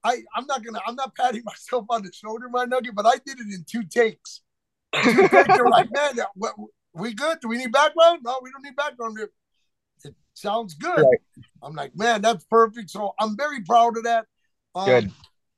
[0.04, 3.16] I I'm not gonna I'm not patting myself on the shoulder, my nugget, but I
[3.26, 4.42] did it in two takes.
[5.04, 5.48] Two takes.
[5.48, 6.54] They're like, man, what,
[6.94, 7.40] we good?
[7.42, 8.20] Do we need background?
[8.24, 9.18] No, we don't need background.
[9.20, 9.30] It,
[10.06, 11.00] it sounds good.
[11.00, 11.46] Right.
[11.64, 12.92] I'm like, man, that's perfect.
[12.92, 14.26] So I'm very proud of that.
[14.76, 15.12] Um, Good.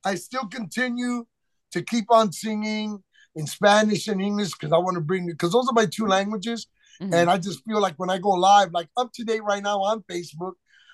[0.05, 1.25] I still continue
[1.71, 3.03] to keep on singing
[3.35, 6.67] in Spanish and English because I want to bring because those are my two languages.
[7.01, 9.81] And I just feel like when I go live, like up to date right now
[9.81, 10.53] on Facebook,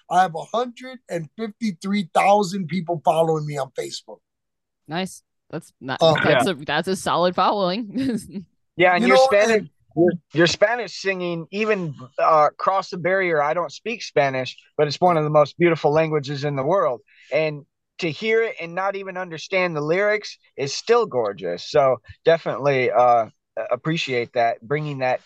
[0.09, 4.19] I have 153,000 people following me on Facebook.
[4.87, 5.23] nice.
[5.51, 8.45] That's not Oh, that's a that's a solid following.
[8.77, 12.97] Yeah, and You your know, Spanish, and- your, your Spanish singing, even uh, across the
[12.97, 13.43] barrier.
[13.43, 17.01] I don't speak Spanish, but it's one of the most beautiful languages in the world.
[17.33, 17.65] And
[17.97, 21.69] to hear it and not even understand the lyrics is still gorgeous.
[21.69, 23.25] So definitely uh,
[23.69, 25.19] appreciate that, bringing that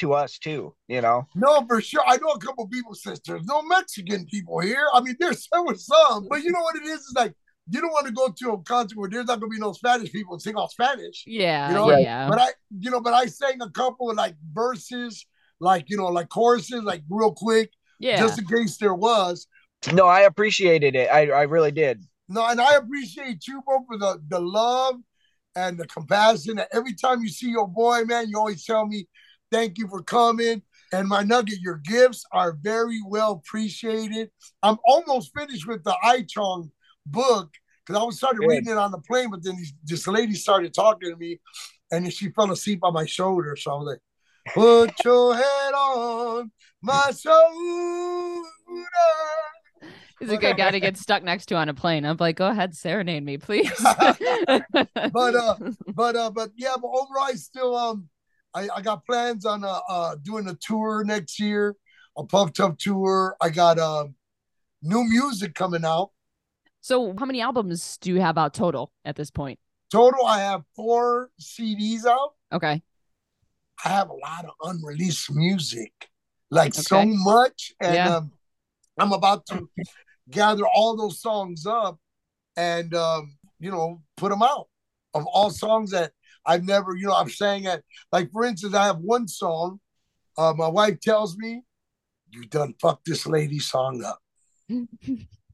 [0.00, 0.74] to us too.
[0.88, 2.02] You know, No, for sure.
[2.06, 4.86] I know a couple people says there's no Mexican people here.
[4.92, 6.98] I mean, there's there was some, but you know what it is?
[7.00, 7.34] It's like
[7.70, 10.10] you don't want to go to a concert where there's not gonna be no Spanish
[10.10, 11.24] people and sing all Spanish.
[11.26, 14.34] yeah, You know, yeah, But I, you know, but I sang a couple of like
[14.52, 15.24] verses,
[15.60, 18.18] like you know, like choruses, like real quick, yeah.
[18.18, 19.46] just in case there was.
[19.92, 21.08] no, I appreciated it.
[21.10, 22.04] I, I really did.
[22.28, 24.96] No, and I appreciate you, bro, for the the love
[25.56, 26.58] and the compassion.
[26.58, 29.08] And every time you see your boy, man, you always tell me,
[29.50, 34.30] "Thank you for coming." And my nugget, your gifts are very well appreciated.
[34.62, 36.70] I'm almost finished with the iChong
[37.06, 37.52] book
[37.86, 38.48] because I was started Good.
[38.48, 41.40] reading it on the plane, but then this lady started talking to me,
[41.90, 43.56] and then she fell asleep on my shoulder.
[43.56, 46.50] So I was like, "Put your head on
[46.82, 48.48] my shoulder."
[50.20, 52.04] He's a good guy to get stuck next to on a plane.
[52.04, 53.72] I'm like, go ahead, serenade me, please.
[55.12, 55.56] But, uh,
[55.88, 58.08] but uh but yeah but overall i still um
[58.54, 61.76] i i got plans on uh, uh doing a tour next year
[62.16, 64.14] a puff tough tour i got um
[64.82, 66.10] new music coming out
[66.82, 69.58] so, how many albums do you have out total at this point?
[69.92, 72.82] total i have four cds out Okay.
[73.84, 75.92] i have a lot of unreleased music
[76.50, 78.16] like so much and Yeah.
[78.16, 78.32] um
[78.98, 79.68] i'm about to
[80.30, 81.98] gather all those songs up
[82.56, 84.68] and um you know put them out
[85.14, 86.12] of all songs that
[86.46, 89.78] i've never you know i'm saying that like for instance i have one song
[90.38, 91.62] uh my wife tells me
[92.30, 94.18] you done fucked this lady song up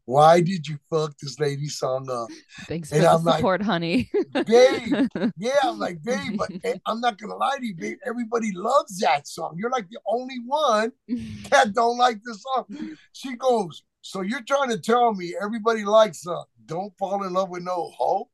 [0.05, 2.29] why did you fuck this lady song up
[2.69, 4.09] Thanks for And the I'm like, support, honey.
[4.47, 8.53] babe yeah i'm like babe but eh, i'm not gonna lie to you babe everybody
[8.55, 10.93] loves that song you're like the only one
[11.51, 12.67] that don't like the song.
[13.13, 17.49] She goes, so you're trying to tell me everybody likes uh Don't Fall in Love
[17.49, 18.31] with No Hope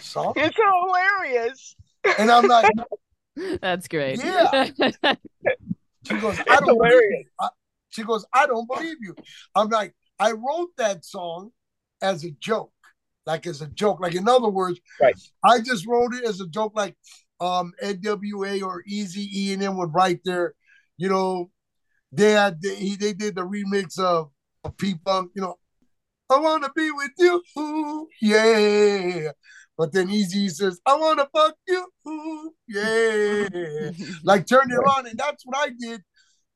[0.00, 0.32] song?
[0.36, 1.76] It's hilarious.
[2.18, 2.70] And I'm like,
[3.60, 4.18] That's great.
[4.22, 4.70] Yeah.
[6.04, 7.10] she goes, I don't believe hilarious.
[7.10, 7.24] you.
[7.40, 7.48] I-
[7.90, 9.14] she goes, I don't believe you.
[9.54, 11.50] I'm like, I wrote that song
[12.02, 12.72] as a joke,
[13.24, 14.00] like as a joke.
[14.00, 15.14] Like in other words, Right.
[15.42, 16.94] I just wrote it as a joke, like
[17.40, 20.54] um NWA or Eazy E and M would write their,
[20.98, 21.50] you know,
[22.12, 24.30] they had they, they did the remix of,
[24.64, 25.56] of P Funk, you know,
[26.28, 29.30] I wanna be with you, yeah.
[29.78, 33.90] But then Eazy says, I wanna fuck you, yeah
[34.24, 36.02] like turn it on, and that's what I did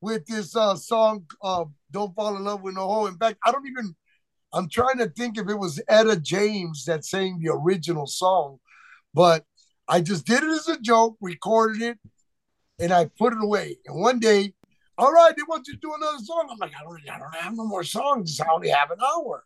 [0.00, 3.06] with this uh song uh Don't Fall in Love with No Hoe.
[3.06, 3.94] In fact, I don't even
[4.52, 8.59] I'm trying to think if it was Etta James that sang the original song,
[9.14, 9.44] but
[9.87, 11.98] I just did it as a joke, recorded it,
[12.78, 13.78] and I put it away.
[13.87, 14.54] And one day,
[14.98, 16.48] all right, they want you to do another song.
[16.50, 18.40] I'm like, I don't, I don't have no more songs.
[18.40, 19.44] I only have an hour.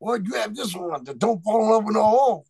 [0.00, 2.44] Well, you have this one, the Don't Fall in Love with No Hoe.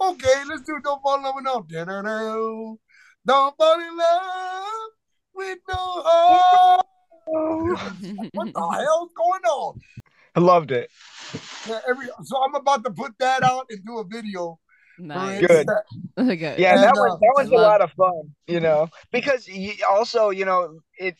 [0.00, 2.74] Okay, let's do Don't Fall in Love with No Da-da-da.
[3.26, 4.90] Don't fall in love
[5.34, 6.86] with no hope.
[7.26, 9.80] What the hell's going on?
[10.36, 10.90] I loved it.
[11.68, 14.58] Yeah, every so I'm about to put that out and do a video.
[14.98, 15.42] nice.
[15.42, 15.48] it.
[15.48, 15.66] Good.
[16.18, 16.56] Okay.
[16.58, 18.88] Yeah, And, that uh, was that was I a love- lot of fun, you know,
[19.12, 21.16] because you, also, you know, it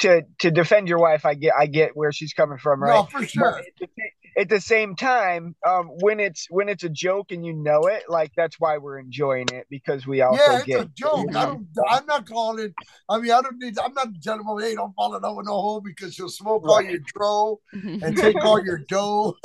[0.00, 2.94] to to defend your wife, I get I get where she's coming from, right?
[2.96, 3.62] No, for sure.
[3.78, 4.02] But to,
[4.36, 8.04] at the same time, um, when it's when it's a joke and you know it,
[8.08, 11.28] like that's why we're enjoying it because we also yeah, it's get a joke.
[11.34, 11.66] I don't.
[11.88, 12.74] I'm not calling.
[13.08, 13.78] I mean, I don't need.
[13.78, 16.66] I'm not telling them, hey, don't fall in love with no hoe because she'll smoke
[16.66, 19.36] all your dro and take all your dough.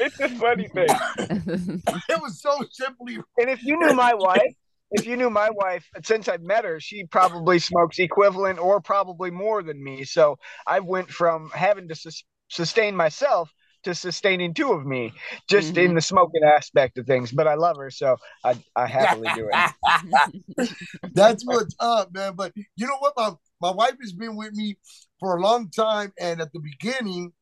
[0.00, 0.90] It's a funny thing.
[1.28, 3.18] it was so simply.
[3.36, 4.54] And if you knew my wife,
[4.92, 9.32] if you knew my wife, since I've met her, she probably smokes equivalent or probably
[9.32, 10.04] more than me.
[10.04, 13.52] So I went from having to sus- sustain myself
[13.84, 15.12] to sustaining two of me,
[15.48, 17.32] just in the smoking aspect of things.
[17.32, 20.70] But I love her, so I, I happily do it.
[21.14, 22.34] That's what's up, man.
[22.34, 23.14] But you know what?
[23.16, 24.78] My my wife has been with me
[25.20, 27.32] for a long time, and at the beginning,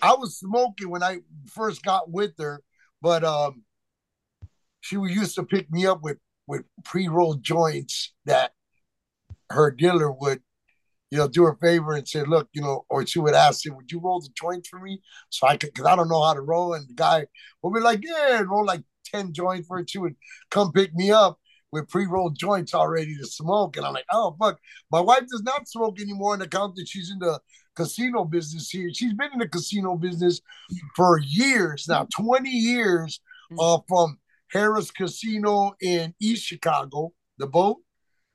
[0.00, 2.62] I was smoking when I first got with her,
[3.00, 3.62] but um,
[4.80, 8.52] she used to pick me up with with pre rolled joints that
[9.50, 10.42] her dealer would,
[11.12, 13.76] you know, do her favor and say, look, you know, or she would ask him,
[13.76, 16.32] would you roll the joints for me so I could, because I don't know how
[16.32, 17.26] to roll, and the guy
[17.62, 19.90] would be like, yeah, and roll like ten joints for it.
[19.90, 20.16] She would
[20.50, 21.38] come pick me up
[21.70, 23.76] with pre-rolled joints already to smoke.
[23.76, 24.58] And I'm like, oh fuck.
[24.90, 27.38] My wife does not smoke anymore on the account that she's in the
[27.76, 28.88] casino business here.
[28.94, 30.40] She's been in the casino business
[30.96, 33.20] for years now, 20 years
[33.58, 34.18] uh, from
[34.54, 37.78] Harrah's Casino in East Chicago, the boat.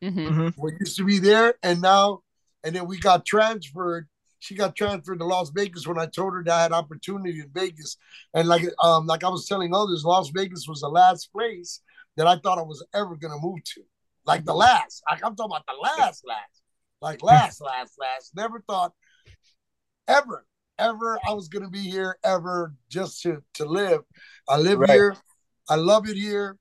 [0.03, 0.53] Mhm.
[0.57, 2.21] We used to be there, and now,
[2.63, 4.07] and then we got transferred.
[4.39, 7.49] She got transferred to Las Vegas when I told her that I had opportunity in
[7.53, 7.97] Vegas.
[8.33, 11.81] And like um, like I was telling others, Las Vegas was the last place
[12.17, 13.81] that I thought I was ever gonna move to.
[14.25, 15.01] Like the last.
[15.09, 16.61] Like I'm talking about the last, last.
[17.01, 18.35] Like last, last, last.
[18.35, 18.91] Never thought
[20.07, 20.45] ever,
[20.77, 24.01] ever I was gonna be here ever just to to live.
[24.47, 24.91] I live Right.
[24.91, 25.15] here.
[25.69, 26.57] I love it here.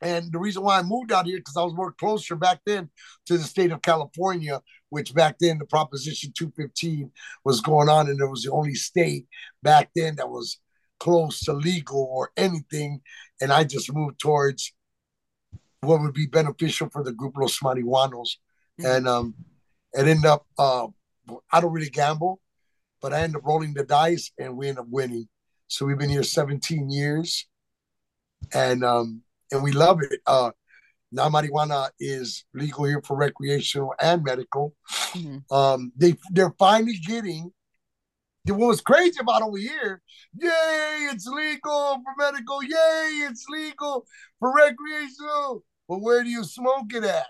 [0.00, 2.90] And the reason why I moved out here because I was more closer back then
[3.26, 4.60] to the state of California,
[4.94, 7.10] which back then the Proposition 215
[7.44, 9.26] was going on, and it was the only state
[9.60, 10.60] back then that was
[11.00, 13.00] close to legal or anything.
[13.40, 14.72] And I just moved towards
[15.80, 18.36] what would be beneficial for the group Los Marijuanos.
[18.78, 19.34] And um
[19.92, 20.86] it ended up uh
[21.52, 22.40] I don't really gamble,
[23.02, 25.28] but I ended up rolling the dice and we ended up winning.
[25.66, 27.46] So we've been here 17 years
[28.52, 30.20] and um and we love it.
[30.26, 30.52] Uh
[31.14, 34.74] now marijuana is legal here for recreational and medical.
[35.14, 35.42] Mhm.
[35.50, 37.52] Um they they're finally getting
[38.46, 40.02] what was crazy about over here,
[40.38, 44.04] yay, it's legal for medical, yay, it's legal
[44.38, 45.64] for recreational.
[45.88, 47.26] But where do you smoke it at?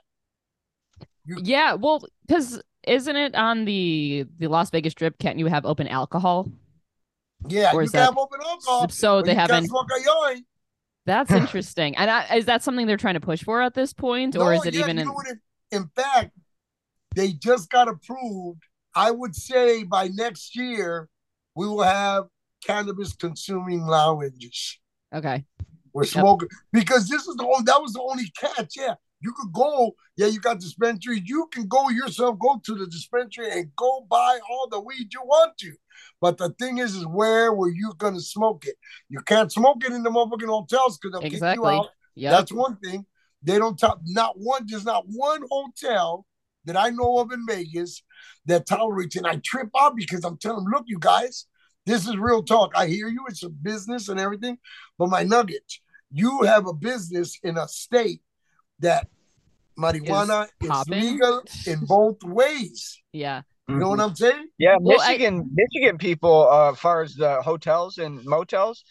[1.26, 5.18] Yeah, well, because isn't it on the the Las Vegas Strip?
[5.18, 6.48] Can't you have open alcohol?
[7.48, 8.88] Yeah, Or you can that- have open alcohol.
[8.88, 9.70] So they you haven't.
[11.06, 11.28] Smoke a joint.
[11.28, 11.96] That's interesting.
[11.96, 14.50] And I, is that something they're trying to push for at this point, or No,
[14.50, 15.08] is it yeah, even in?
[15.08, 15.40] in,
[15.70, 16.30] in fact,
[17.14, 18.62] they just got approved.
[18.94, 21.08] I would say by next year,
[21.56, 22.24] we will have
[22.64, 24.78] cannabis consuming lounges.
[25.14, 25.44] Okay.
[25.92, 28.76] We're smoking because this is the only that was the only catch.
[28.76, 29.94] Yeah, you could go.
[30.16, 31.22] Yeah, you got dispensaries.
[31.24, 35.22] You can go yourself, go to the dispensary and go buy all the weed you
[35.24, 35.72] want to.
[36.20, 38.76] But the thing is, is where were you gonna smoke it?
[39.08, 41.88] You can't smoke it in the motherfucking hotels because they'll kick you out.
[42.14, 42.32] Yeah.
[42.32, 43.06] That's one thing.
[43.42, 46.26] They don't talk not one, there's not one hotel
[46.66, 48.02] that I know of in Vegas
[48.46, 49.20] that tolerates it.
[49.20, 51.46] And I trip out because I'm telling them, look, you guys,
[51.86, 52.72] this is real talk.
[52.74, 54.58] I hear you, it's a business and everything.
[54.98, 55.70] But my nugget,
[56.10, 58.20] you have a business in a state
[58.80, 59.08] that
[59.78, 61.00] marijuana is, popping.
[61.00, 63.00] legal in both ways.
[63.12, 63.42] yeah.
[63.66, 64.48] You know what I'm saying?
[64.58, 68.84] Yeah, Well, I- Michigan, Michigan people, uh, as far as the hotels and motels,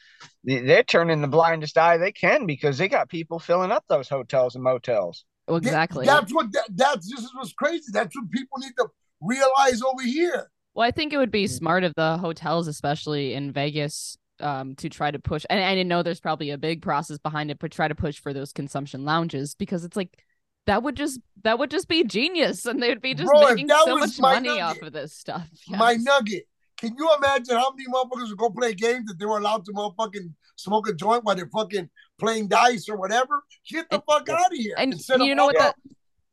[0.43, 4.09] they- they're turning the blindest eye they can because they got people filling up those
[4.09, 5.25] hotels and motels.
[5.47, 6.07] Well, Th- exactly.
[6.07, 7.91] That's what that, that's this is what's crazy.
[7.93, 8.87] That's what people need to
[9.21, 10.49] realize over here.
[10.73, 14.89] Well, I think it would be smart of the hotels, especially in Vegas, um, to
[14.89, 15.45] try to push.
[15.49, 18.19] And I didn't know there's probably a big process behind it, but try to push
[18.19, 20.23] for those consumption lounges because it's like
[20.67, 23.97] that would just that would just be genius, and they'd be just Bro, making so
[23.97, 25.47] much money nugget- off of this stuff.
[25.69, 26.43] My nugget.
[26.77, 29.71] Can you imagine how many motherfuckers would go play games that they were allowed to
[29.71, 31.89] motherfucking smoke a joint while they're fucking
[32.19, 33.43] playing dice or whatever?
[33.69, 34.75] Get the And- fuck out of here.
[34.77, 35.75] and Instead you know what that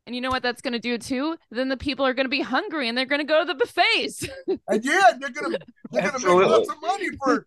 [0.07, 2.29] and you know what that's going to do too then the people are going to
[2.29, 4.27] be hungry and they're going to go to the buffets
[4.67, 5.57] And yeah, they're gonna
[5.91, 7.45] they're gonna make lots of money for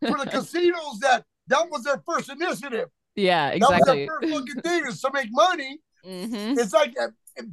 [0.00, 2.88] for the casinos that that was their first initiative.
[3.14, 3.58] yeah exactly.
[3.58, 5.78] That was exactly their first fucking thing is to make money.
[6.04, 7.08] hmm It's like uh,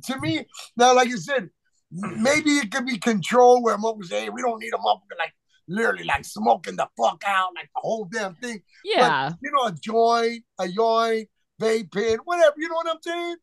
[0.08, 0.46] to me
[0.78, 1.50] now, like you said,
[1.92, 5.34] maybe it could be controlled where motherfuckers say, hey, we don't need a motherfucker like
[5.68, 8.62] literally like smoking the fuck out, like the whole damn thing.
[8.84, 11.28] yeah you know, a joint, a joint,
[11.62, 12.56] vape pen, whatever.
[12.58, 13.36] You know what I'm saying?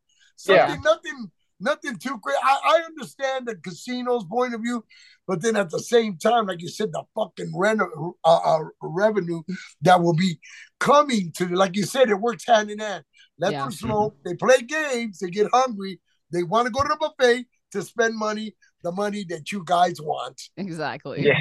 [0.47, 0.67] Yeah.
[0.67, 1.31] Something, nothing,
[1.61, 2.37] nothing too great.
[2.43, 4.83] I, I understand the casino's point of view,
[5.27, 7.81] but then at the same time, like you said, the fucking rent,
[8.23, 9.41] uh, uh, revenue
[9.81, 10.39] that will be
[10.79, 13.03] coming to, like you said, it works hand in hand.
[13.39, 13.63] Let Yeah.
[13.63, 14.17] them smoke.
[14.25, 15.19] They play games.
[15.19, 16.01] They get hungry.
[16.31, 20.01] They want to go to the buffet to spend money, the money that you guys
[20.01, 20.41] want.
[20.57, 21.25] Exactly.
[21.25, 21.33] Yeah.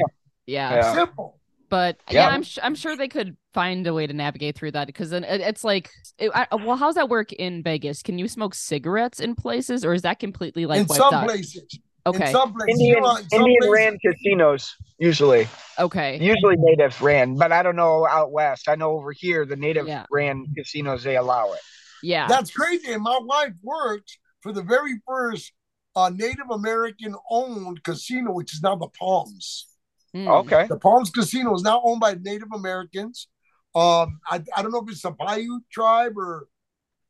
[0.47, 0.75] Yeah.
[0.75, 0.95] Yeah.
[0.95, 1.40] Simple.
[1.71, 2.35] But yeah, Yeah.
[2.35, 5.25] I'm sh- I'm sure they could find a way to navigate through that because then
[5.25, 8.03] it, it's like, it, I, well, how's that work in Vegas?
[8.03, 11.27] Can you smoke cigarettes in places, or is that completely like in some out?
[11.27, 11.79] places.
[12.07, 12.81] Okay, In some places.
[12.81, 15.49] Indian you know, in some Indian places- ran casinos usually.
[15.79, 18.69] okay, Usually native ran, but I don't know out west.
[18.69, 20.07] I know over here the native Yeah.
[20.11, 21.61] ran casinos they allow it.
[22.03, 22.93] yeah, That's crazy.
[22.93, 25.53] And my wife worked for the very first
[25.95, 29.67] uh, Native American owned casino, which is now the Palms.
[30.15, 30.29] Hmm.
[30.29, 30.67] Okay.
[30.67, 33.29] The Palms Casino is now owned by Native Americans.
[33.75, 36.49] Um, I, I don't know if it's the Paiute tribe or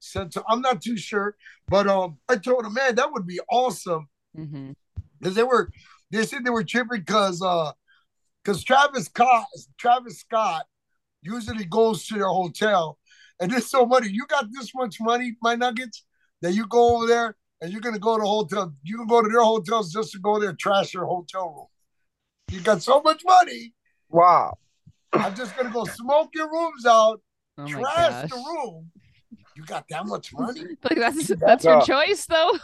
[0.01, 0.45] Central.
[0.49, 1.37] I'm not too sure.
[1.69, 4.75] But um, I told him, man, that would be awesome Mhm.
[5.19, 5.71] because they were
[6.11, 7.73] they said they were tripping because uh
[8.43, 9.47] because Travis Scott
[9.79, 10.67] Travis Scott
[11.23, 12.99] usually goes to their hotel
[13.41, 14.09] and it's so money.
[14.11, 16.05] You got this much money, my nuggets,
[16.43, 18.75] that you go over there and you're gonna go to a hotel.
[18.83, 21.67] You can go to their hotels just to go there trash their hotel room.
[22.51, 23.73] You got so much money.
[24.09, 24.59] Wow.
[25.13, 27.21] I'm just gonna go smoke your rooms out,
[27.59, 28.31] Oh trash gosh.
[28.31, 28.91] the room.
[29.57, 30.63] You got that much money?
[30.85, 32.59] Like that's that's your choice though.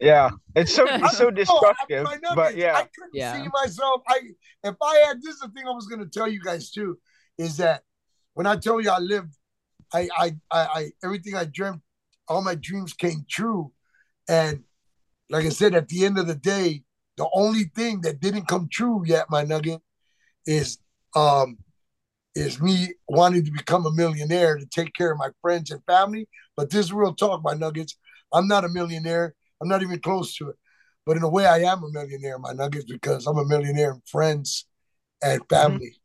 [0.00, 0.30] Yeah.
[0.56, 2.06] It's so it's so Oh, I- destructive.
[2.34, 2.76] But yeah.
[2.76, 3.42] I couldn't Yeah.
[3.42, 4.02] see myself.
[4.08, 4.20] I
[4.64, 6.98] if I had this is the thing I was gonna tell you guys too,
[7.38, 7.82] is that
[8.34, 9.34] when I tell you I lived,
[9.92, 11.82] I I I, I everything I dreamt,
[12.28, 13.72] all my dreams came true.
[14.28, 14.64] And
[15.30, 16.82] like I said, at the end of the day,
[17.16, 19.80] the only thing that didn't come true yet, my nugget,
[20.46, 20.78] is
[21.14, 21.58] um
[22.34, 26.28] is me wanting to become a millionaire to take care of my friends and family.
[26.56, 27.96] But this is real talk, my nuggets.
[28.32, 29.34] I'm not a millionaire.
[29.62, 30.56] I'm not even close to it.
[31.06, 34.02] But in a way, I am a millionaire, my nuggets, because I'm a millionaire in
[34.06, 34.66] friends
[35.22, 35.96] and family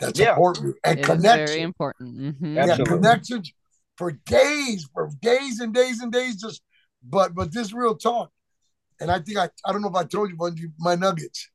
[0.00, 0.32] that Yeah.
[0.32, 1.62] support me and It is very connection.
[1.62, 2.40] important.
[2.40, 2.54] Mhm.
[2.56, 2.96] Yeah, Absolutely.
[2.96, 3.52] connections
[3.96, 6.36] for days, for days and days and days.
[6.36, 6.62] Just,
[7.02, 8.32] but but this real talk,
[9.00, 10.94] and I think I I don't know if I told you one of you my
[10.94, 11.50] nuggets,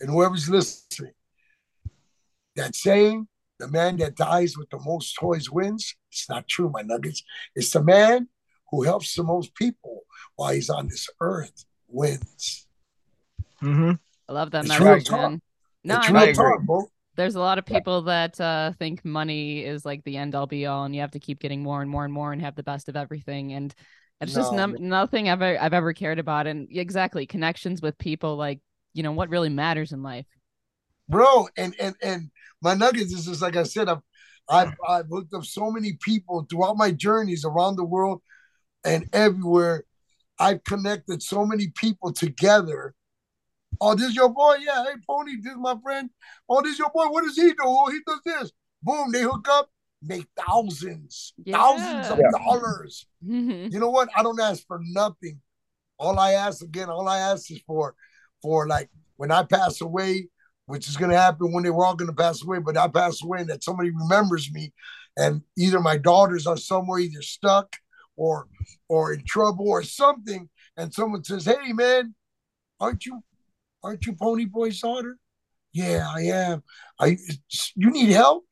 [0.00, 1.12] and whoever's listening,
[2.56, 5.94] that saying, the man that dies with the most toys wins.
[6.10, 7.22] It's not true, my nuggets.
[7.54, 8.28] It's the man
[8.70, 10.02] who helps the most people
[10.36, 12.66] while he's on this earth wins.
[13.62, 13.92] Mm-hmm.
[14.28, 15.40] I love that It's message, man.
[15.84, 16.34] No, it's I mean, agree.
[16.34, 20.46] talk, there's a lot of people that uh, think money is like the end all
[20.46, 22.54] be all, and you have to keep getting more and more and more and have
[22.54, 23.52] the best of everything.
[23.52, 23.74] And
[24.20, 26.46] it's just No, nothing I've ever, I've ever cared about.
[26.46, 28.60] And exactly connections with people, like
[28.94, 30.26] you know what really matters in life.
[31.08, 31.48] bro.
[31.56, 32.30] And and and
[32.62, 34.02] my nuggets is just like I said, I've
[34.48, 38.22] I've I've hooked up so many people throughout my journeys around the world
[38.84, 39.84] and everywhere.
[40.38, 42.94] I've connected so many people together.
[43.80, 44.56] Oh, this your boy?
[44.60, 46.10] Yeah, hey Pony, this is my friend.
[46.48, 47.08] Oh, this your boy.
[47.08, 47.56] What does he do?
[47.62, 48.52] Oh, he does this.
[48.82, 49.70] Boom, they hook up,
[50.06, 52.30] make thousands, thousands of Yeah.
[52.30, 53.06] dollars.
[53.24, 53.72] Mhm.
[53.72, 54.08] You know what?
[54.16, 55.40] I don't ask for nothing.
[55.98, 57.94] All I ask again, all I ask is for,
[58.42, 60.28] for like when I pass away,
[60.66, 63.40] which is gonna happen when they were all gonna pass away, but I pass away
[63.40, 64.72] and that somebody remembers me,
[65.16, 67.76] and either my daughters are somewhere either stuck
[68.16, 68.48] or
[68.88, 72.14] or in trouble or something, and someone says, "Hey man,
[72.80, 73.22] aren't you
[73.82, 75.18] aren't you Pony Boy's daughter?"
[75.72, 76.62] Yeah, I am.
[76.98, 77.18] I
[77.74, 78.45] you need help?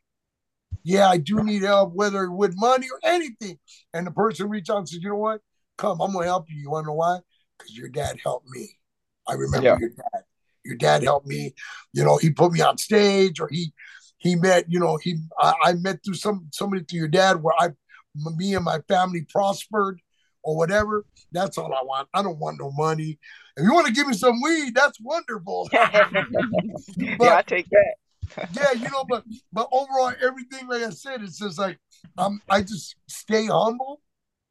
[0.85, 3.59] Yeah, I do need help, whether with money or anything.
[3.95, 5.41] And the person reached out and said, you know what?
[5.79, 6.61] Come, I'm gonna help you.
[6.61, 7.19] You wanna know why?
[7.59, 8.79] Because your dad helped me.
[9.27, 9.79] I remember Yeah.
[9.79, 10.23] your dad.
[10.65, 11.55] Your dad helped me.
[11.93, 13.73] You know, he put me on stage or he
[14.19, 17.55] he met, you know, he I, I met through some somebody through your dad where
[17.59, 17.71] I
[18.15, 20.01] me and my family prospered
[20.43, 21.07] or whatever.
[21.33, 22.09] That's all I want.
[22.15, 23.19] I don't want no money.
[23.57, 25.69] If you want to give me some weed, that's wonderful.
[25.73, 27.95] yeah, I take that.
[28.53, 31.79] yeah, you know, but but overall, everything like I said, it's just like
[32.19, 34.01] um, I just stay humble.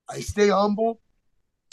[0.09, 1.01] I stay humble,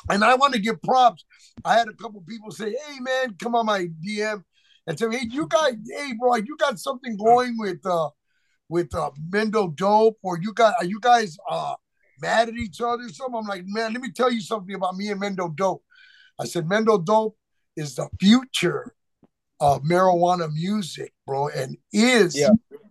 [0.08, 1.24] and I want to give props.
[1.64, 4.42] I had a couple people say, "Hey, man, come on my DM,"
[4.86, 8.10] and say, "Hey, you guys, hey, bro, you got something going with uh
[8.68, 11.74] with uh Mendo Dope, or you got are you guys uh
[12.20, 14.96] mad at each other or something?" I'm like, man, let me tell you something about
[14.96, 15.82] me and Mendo Dope.
[16.38, 17.36] I said, Mendo Dope
[17.76, 18.94] is the future
[19.60, 22.50] of marijuana music, bro, and is Yeah.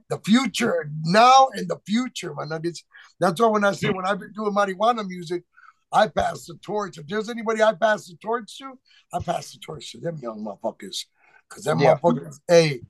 [0.09, 2.85] the future now and the future, my nuggets.
[3.19, 5.43] That's why when I say when I've been doing marijuana music,
[5.91, 6.97] I pass the torch.
[6.97, 8.79] If there's anybody I pass the torch to,
[9.13, 11.05] I pass the torch to them young motherfuckers.
[11.49, 11.95] Cause them Yeah.
[11.97, 12.81] motherfuckers, hey,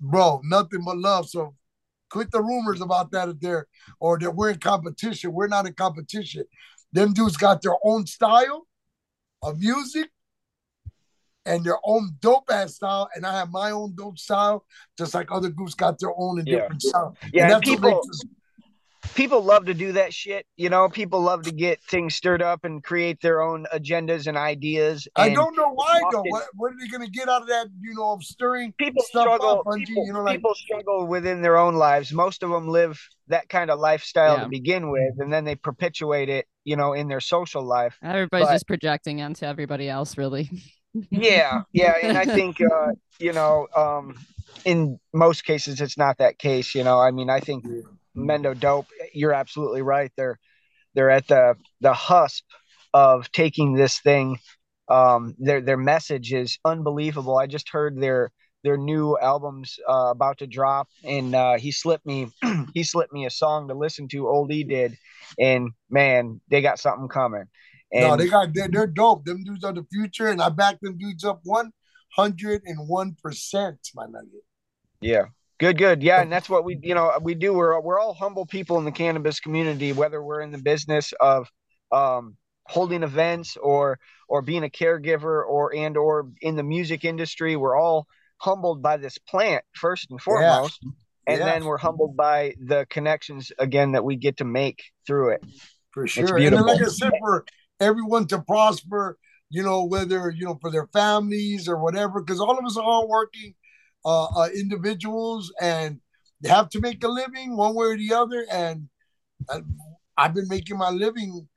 [0.00, 1.28] bro, nothing but love.
[1.28, 1.54] So
[2.10, 3.68] quit the rumors about that if they're
[4.00, 5.32] or that we're in competition.
[5.32, 6.44] We're not in competition.
[6.92, 8.66] Them dudes got their own style
[9.42, 10.10] of music
[11.46, 14.64] and their own dope ass style, and I have my own dope style,
[14.98, 16.60] just like other groups got their own and Yeah.
[16.60, 17.16] different style.
[17.32, 18.20] Yeah, and and people makes
[19.14, 20.46] people love to do that shit.
[20.56, 24.36] You know, people love to get things stirred up and create their own agendas and
[24.36, 25.06] ideas.
[25.14, 26.22] I don't know why though.
[26.22, 27.66] What what are they gonna get out of that?
[27.82, 29.50] You know, of stirring people stuff struggle.
[29.50, 32.12] up, Bungie, people, you know, like people struggle within their own lives.
[32.12, 34.44] Most of them live that kind of lifestyle Yeah.
[34.44, 36.46] to begin with, and then they perpetuate it.
[36.66, 37.98] You know, in their social life.
[38.02, 40.48] Everybody's But- just projecting onto everybody else, really.
[41.10, 44.14] yeah yeah and i think uh you know um
[44.64, 47.64] in most cases it's not that case you know i mean i think
[48.16, 50.38] mendo dope you're absolutely right they're
[50.94, 52.44] they're at the the husp
[52.92, 54.38] of taking this thing
[54.88, 58.30] um their their message is unbelievable i just heard their
[58.62, 62.28] their new albums uh, about to drop and uh he slipped me
[62.74, 64.96] he slipped me a song to listen to old e did
[65.38, 67.44] and man they got something coming
[67.94, 69.24] and no, they got they're, they're dope.
[69.24, 71.72] Them dudes are the future, and I back them dudes up one
[72.16, 74.44] hundred and one percent, my nugget.
[75.00, 75.26] Yeah.
[75.60, 76.02] Good, good.
[76.02, 77.54] Yeah, and that's what we, you know, we do.
[77.54, 81.48] We're we're all humble people in the cannabis community, whether we're in the business of
[81.92, 82.36] um,
[82.66, 87.54] holding events or or being a caregiver or and or in the music industry.
[87.54, 90.80] We're all humbled by this plant first and foremost,
[91.28, 91.44] and Yeah.
[91.44, 95.44] then we're humbled by the connections again that we get to make through it.
[95.92, 96.36] for sure.
[96.36, 97.46] And like I said, for
[97.80, 99.18] everyone to prosper,
[99.50, 102.84] you know, whether you know for their families or whatever, because all of us are
[102.84, 103.54] hardworking
[104.04, 106.00] uh, uh, individuals and
[106.40, 108.46] they have to make a living one way or the other.
[108.50, 108.88] And
[109.48, 109.60] uh,
[110.16, 111.48] I've been making my living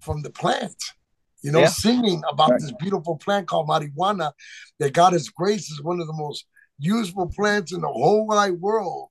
[0.00, 0.76] from the plant.
[1.42, 1.68] You know, Yeah.
[1.68, 2.60] singing about Right.
[2.60, 4.32] this beautiful plant called marijuana
[4.78, 6.44] that God has grace is one of the most
[6.78, 9.08] useful plants in the whole wide world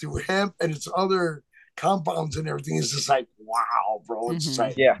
[0.00, 1.42] to hemp and its other
[1.76, 2.76] compounds and everything.
[2.76, 4.32] It's just like, wow, bro.
[4.32, 4.64] It's just Mhm.
[4.64, 4.98] like, Yeah.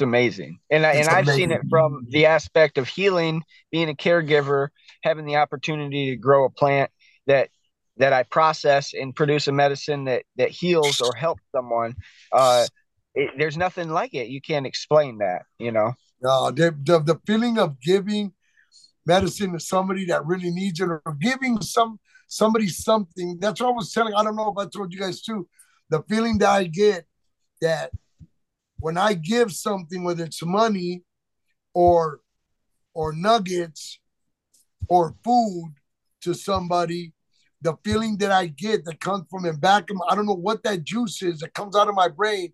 [0.00, 0.60] It's amazing.
[0.70, 4.68] And I, and I've seen it from the aspect of healing, being a caregiver,
[5.02, 6.90] having the opportunity to grow a plant
[7.26, 7.50] that
[7.98, 11.96] that I process and produce a medicine that that heals or helps someone.
[12.32, 12.66] Uh
[13.14, 14.28] it, there's nothing like it.
[14.28, 15.92] You can't explain that, you know.
[16.26, 18.32] uh, the, the, the feeling of giving
[19.04, 23.36] medicine to somebody that really needs it or giving some somebody something.
[23.38, 24.14] That's what I was telling.
[24.14, 25.46] I don't know if I told you guys too.
[25.90, 27.04] The feeling that I get
[27.60, 27.90] that
[28.80, 31.02] when I give something, whether it's money
[31.74, 32.20] or
[32.94, 34.00] or nuggets
[34.88, 35.74] or food
[36.22, 37.12] to somebody,
[37.62, 40.34] the feeling that I get that comes from the back of my, I don't know
[40.34, 42.52] what that juice is that comes out of my brain.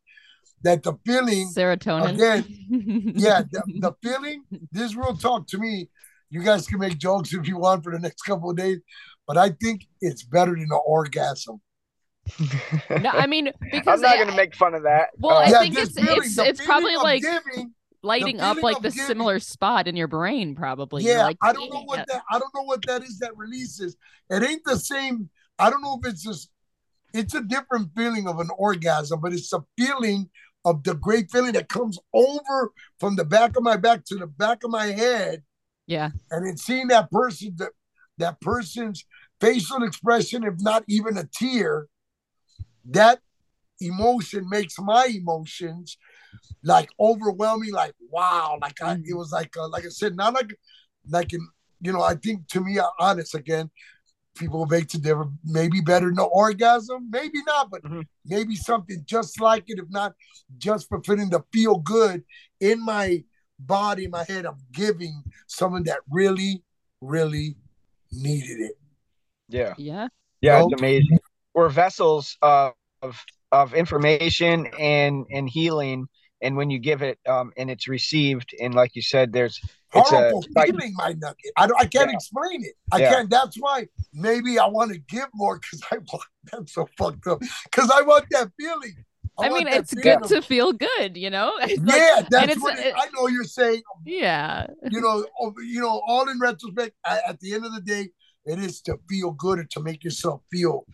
[0.63, 2.15] That the feeling Serotonin.
[2.15, 5.91] Again, yeah, the, the feeling, this real talk to me.
[6.29, 8.79] You guys can make jokes if you want for the next couple of days,
[9.29, 11.61] but I think it's better than an orgasm.
[12.91, 15.11] No, I mean because I'm not going to make fun of that.
[15.19, 17.73] Well, Uh, I yeah, think it's- feeling, it's- it's probably like giving,
[18.03, 21.05] lighting up like the giving- similar spot in your brain, probably.
[21.05, 22.05] Yeah, like, I don't know what yeah.
[22.09, 23.97] that I don't know what that is that releases.
[24.31, 25.31] It ain't the same.
[25.59, 26.51] I don't know if it's just
[27.15, 30.29] it's a different feeling of an orgasm, but it's a feeling
[30.65, 34.27] of the great feeling that comes over from the back of my back to the
[34.27, 35.43] back of my head
[35.87, 36.11] Yeah.
[36.31, 37.71] and then seeing that person that
[38.19, 39.05] that person's
[39.41, 41.87] facial expression if not even a tear
[42.91, 43.21] that
[43.81, 45.99] emotion makes my emotions
[46.63, 50.57] like overwhelming like wow like I, it was like uh, like i said not like
[51.09, 51.41] like in
[51.81, 53.71] you know i think to me uh, honest again
[54.37, 58.05] people make to different maybe better no orgasm maybe not but Mhm.
[58.25, 60.15] maybe something just like it if not
[60.59, 62.25] just for feeling the feel good
[62.61, 63.23] in my
[63.59, 66.63] body my head of giving someone that really
[67.01, 67.57] really
[68.13, 68.79] needed it
[69.49, 69.75] yeah.
[69.79, 70.09] Yeah.
[70.41, 70.73] Yeah, Nope.
[70.73, 71.19] it's amazing.
[71.57, 73.19] We're vessels of of,
[73.51, 76.07] of information and and healing
[76.43, 79.59] and when you give it um and it's received and like you said there's
[79.95, 82.15] it's a horrible like- feeling my nugget i, don't, I can't Yeah.
[82.17, 83.11] explain it i Yeah.
[83.15, 87.27] can't that's why maybe i want to give more because i want that's so fucked
[87.27, 87.41] up
[87.71, 88.95] because i want that feeling
[89.39, 91.53] I, want mean, it's good of- to feel good, you know?
[91.63, 94.67] It's like- yeah that's it's- what it, it- i know you're saying yeah.
[94.91, 98.05] you know oh, you know all in retrospect at, at the end of the day
[98.45, 100.85] it is to feel good or to make yourself feel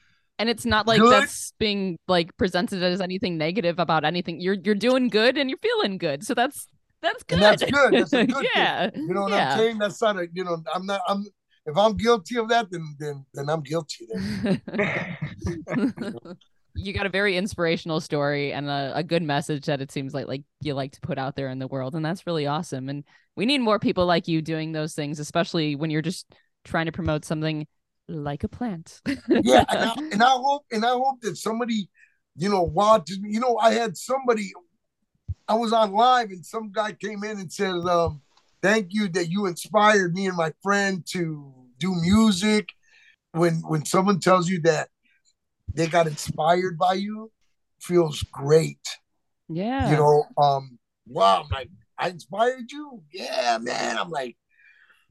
[0.43, 1.13] And it's not like Good.
[1.13, 4.41] that's being like presented as anything negative about anything.
[4.41, 6.25] You're you're doing good and you're feeling good.
[6.25, 6.67] So that's
[7.01, 7.35] that's good.
[7.37, 7.93] And that's good.
[7.95, 8.45] That's a good thing.
[8.57, 8.91] yeah.
[8.93, 9.53] you know what Yeah.
[9.53, 11.25] i'm saying that's not a you know i'm not i'm
[11.67, 14.61] if i'm guilty of that then then then i'm guilty then
[16.75, 20.27] you got a very inspirational story and a, a good message that it seems like
[20.27, 23.05] like you like to put out there in the world and that's really awesome and
[23.37, 26.27] we need more people like you doing those things especially when you're just
[26.65, 27.67] trying to promote something
[28.09, 29.01] like a plant
[29.43, 31.89] yeah, and I, and I hope and I hope that somebody,
[32.37, 33.21] you know, watches.
[33.21, 33.31] me.
[33.31, 34.53] You know, I had somebody
[35.49, 38.23] I was on live and some guy came in and said, um,
[38.63, 42.69] "Thank you that you inspired me and my friend to do music."
[43.33, 44.89] When when someone tells you that
[45.73, 47.31] they got inspired by you,
[47.81, 48.87] feels great.
[49.49, 49.91] Yeah.
[49.91, 53.03] You know, um, wow, I'm like, I inspired you?
[53.13, 53.99] Yeah, man.
[53.99, 54.37] I'm like,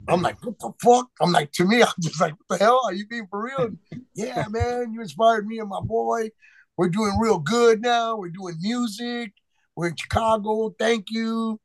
[0.07, 1.09] I'm like, what the fuck?
[1.21, 2.81] I'm like, to me, I'm just like, what the hell?
[2.85, 3.69] Are you being for real?
[4.15, 6.29] yeah, man, you inspired me and my boy.
[6.77, 8.17] We're doing real good now.
[8.17, 9.33] We're doing music.
[9.75, 10.73] We're in Chicago.
[10.77, 11.59] Thank you.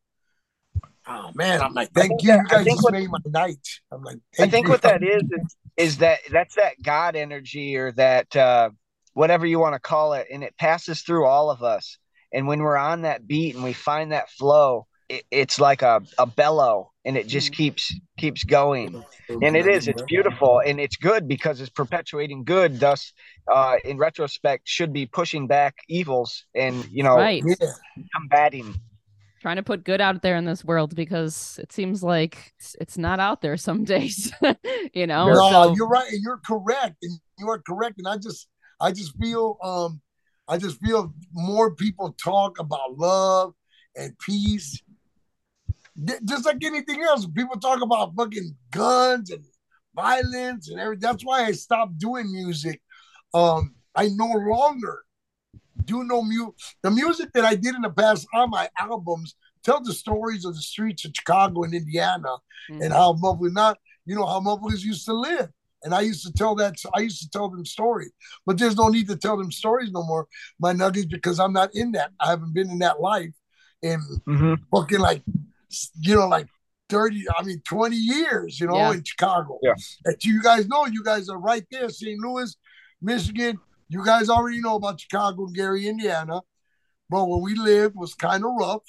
[1.08, 2.28] Oh man, I'm like, thank you.
[2.28, 3.66] that- You guys just what- made my night.
[3.92, 4.72] I'm like, I think you.
[4.72, 8.70] what that is, is is that that's that God energy or that uh,
[9.12, 11.98] whatever you want to call it, and it passes through all of us.
[12.32, 16.02] And when we're on that beat and we find that flow, it, it's like a,
[16.18, 17.56] a bellow, and it just Mhm.
[17.56, 19.04] keeps keeps going.
[19.42, 22.80] And it is, it's beautiful, and it's good because it's perpetuating good.
[22.80, 23.12] Thus,
[23.52, 27.42] uh, in retrospect, should be pushing back evils and you know Right.
[28.14, 28.80] Combating.
[29.40, 32.98] Trying to put good out there in this world because it seems like it's, it's
[32.98, 34.32] not out there some days.
[34.92, 35.26] you know.
[35.26, 37.98] no, so you're right, and you're correct, and you are correct.
[37.98, 38.48] And I just,
[38.80, 40.00] I just feel, um,
[40.48, 43.54] I just feel more people talk about love
[43.94, 44.82] and peace, Th-
[46.24, 47.26] just like anything else.
[47.26, 49.44] People talk about fucking guns and
[49.94, 51.00] violence and everything.
[51.00, 52.80] That's why I stopped doing music.
[53.34, 55.04] Um, I no longer
[55.84, 56.54] do no music.
[56.82, 60.54] The music that I did in the past on my albums tell the stories of
[60.54, 62.28] the streets of Chicago and Indiana
[62.70, 62.84] Mhm.
[62.84, 65.48] and how mufflers not you know how mufflers used to live
[65.82, 68.12] and i used to tell that i used to tell them stories
[68.46, 70.26] but there's no need to tell them stories no more
[70.60, 73.34] my nuggets because i'm not in that i haven't been in that life
[73.82, 74.54] in Mm-hmm.
[74.72, 75.22] fucking like
[76.00, 76.46] you know like
[76.88, 78.92] 30 i mean 20 years you know Yeah.
[78.92, 79.74] in chicago Yeah.
[80.04, 82.56] and you guys know you guys are right there st louis
[83.02, 83.58] michigan
[83.88, 86.40] you guys already know about chicago and gary indiana
[87.10, 88.82] but where we lived was kind of rough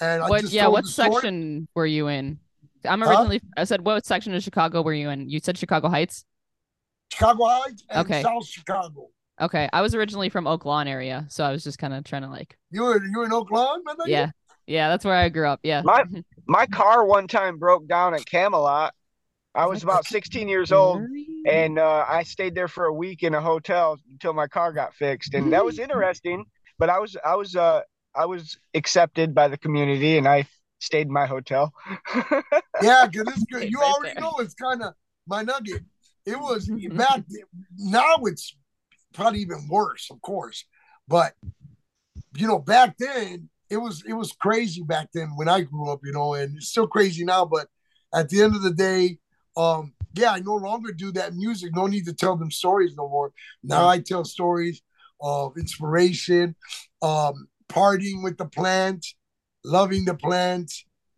[0.00, 0.68] and i just Yeah.
[0.68, 1.12] What the story.
[1.12, 2.38] section were you in?
[2.86, 3.08] I'm Huh?
[3.10, 3.40] originally.
[3.56, 5.30] I said, what section of Chicago were you in?
[5.30, 6.24] You said Chicago Heights.
[7.12, 8.22] chicago heights and Okay.
[8.22, 9.08] south chicago
[9.40, 12.22] Okay, I was originally from Oak Lawn area, so I was just kind of trying
[12.22, 13.96] to like, You were you were in Oakland, man?
[14.06, 14.30] yeah,
[14.66, 15.60] yeah, that's where I grew up.
[15.62, 15.82] Yeah.
[15.82, 16.04] My
[16.46, 18.94] my car one time broke down at Camelot.
[19.54, 21.00] I was about 16 years old,
[21.46, 24.94] and uh, I stayed there for a week in a hotel until my car got
[24.94, 26.44] fixed, and that was interesting.
[26.78, 27.82] But I was I was uh
[28.14, 30.46] I was accepted by the community, and I
[30.80, 31.72] stayed in my hotel.
[32.82, 33.60] Yeah, because it's good.
[33.62, 34.20] Right You already there.
[34.22, 34.94] know it's kind of
[35.26, 35.82] my nugget.
[36.26, 36.96] It was Mm-hmm.
[36.96, 37.44] back then.
[37.78, 38.56] Now it's
[39.12, 40.64] probably even worse, of course.
[41.06, 41.34] But
[42.36, 46.00] you know, back then it was it was crazy back then when I grew up.
[46.04, 47.44] You know, and it's still crazy now.
[47.44, 47.66] But
[48.14, 49.18] at the end of the day,
[49.56, 51.74] um, yeah, I no longer do that music.
[51.74, 53.32] No need to tell them stories no more.
[53.62, 54.80] Now I tell stories
[55.20, 56.54] of inspiration,
[57.02, 59.04] um, partying with the plant,
[59.64, 60.70] loving the plant,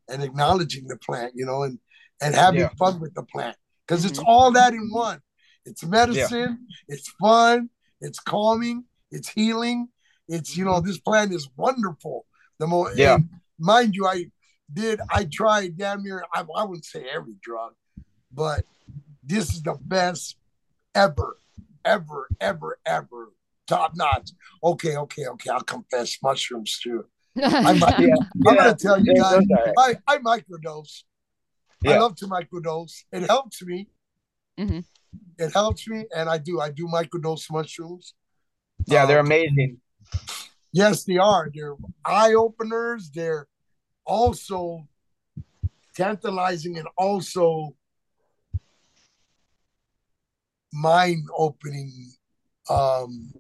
[0.09, 1.33] and acknowledging the plant.
[1.35, 1.79] You know, and
[2.23, 2.71] and having Yeah.
[2.79, 4.25] fun with the plant because it's Mhm.
[4.27, 5.21] all that in one.
[5.67, 6.67] It's medicine.
[6.89, 7.69] It's fun.
[8.01, 8.85] It's calming.
[9.11, 9.89] It's healing.
[10.29, 12.27] It's you know this plant is wonderful.
[12.59, 13.17] The more Yeah.
[13.17, 13.29] and
[13.59, 14.27] mind you, I
[14.73, 17.75] did I tried damn near I, I wouldn't say every drug,
[18.33, 18.65] but
[19.23, 20.37] this is the best
[20.95, 21.39] ever,
[21.85, 23.33] ever, ever, ever.
[23.67, 24.31] Top notch.
[24.63, 25.51] Okay, okay, okay.
[25.51, 27.05] I'll confess mushrooms too.
[27.43, 28.15] I'm, Yeah.
[28.47, 29.75] I'm gonna tell you Yeah, guys.
[29.79, 31.03] I, I microdose.
[31.87, 33.05] I love to microdose.
[33.13, 33.89] It helps me.
[34.59, 34.85] Mhm.
[35.39, 36.61] It helps me, and I do.
[36.61, 38.15] I do microdose mushrooms.
[38.87, 39.81] Yeah, they're Um, amazing.
[40.77, 41.51] Yes, they are.
[41.55, 41.75] They're
[42.05, 43.11] eye openers.
[43.15, 43.49] They're
[44.05, 44.87] also
[45.95, 47.75] tantalizing and also
[50.75, 52.13] mind opening.
[52.69, 53.33] Um,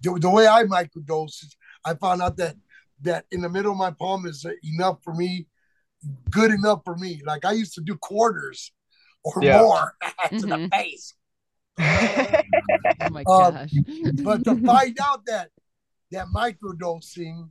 [0.00, 2.54] the, the way I microdose is, I found out that
[3.02, 5.48] that in the middle of my palm is enough for me,
[6.30, 7.22] good enough for me.
[7.26, 8.72] Like I used to do quarters
[9.24, 9.58] or Yeah.
[9.58, 9.96] more
[10.30, 10.70] to the Mhm.
[10.70, 11.14] face.
[11.80, 13.72] oh my Um, gosh.
[14.22, 15.50] but to find out that
[16.12, 17.50] that microdosing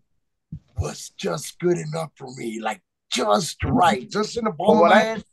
[0.77, 2.81] was just good enough for me, like
[3.11, 5.23] just right, just in the palm Well, of what my I-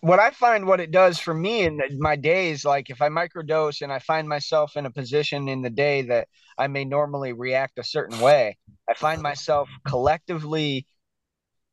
[0.00, 3.82] what I find what it does for me in my days, like if I microdose
[3.82, 7.78] and I find myself in a position in the day that I may normally react
[7.78, 8.56] a certain way,
[8.88, 10.86] I find myself collectively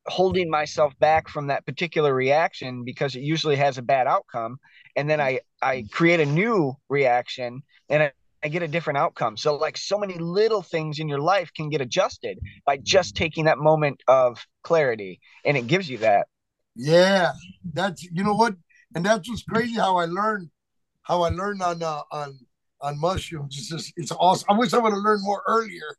[0.08, 4.58] holding myself back from that particular reaction because it usually has a bad outcome.
[4.96, 8.10] And then I, I create a new reaction and
[8.42, 9.36] I, I get a different outcome.
[9.36, 13.44] So like so many little things in your life can get adjusted by just taking
[13.46, 15.20] that moment of clarity.
[15.44, 16.26] And it gives you that.
[16.74, 17.32] Yeah,
[17.72, 18.54] that's you know what,
[18.94, 19.76] and that's what's crazy.
[19.76, 20.50] How I learned,
[21.02, 22.38] how I learned on uh, on
[22.82, 23.56] on mushrooms.
[23.56, 24.46] It's just it's awesome.
[24.50, 25.96] I wish I would have learned more earlier.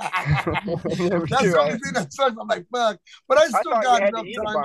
[0.00, 2.36] That's the only I- thing that sucks.
[2.40, 2.98] I'm like, fuck.
[3.28, 4.56] But I I still thought got enough a time.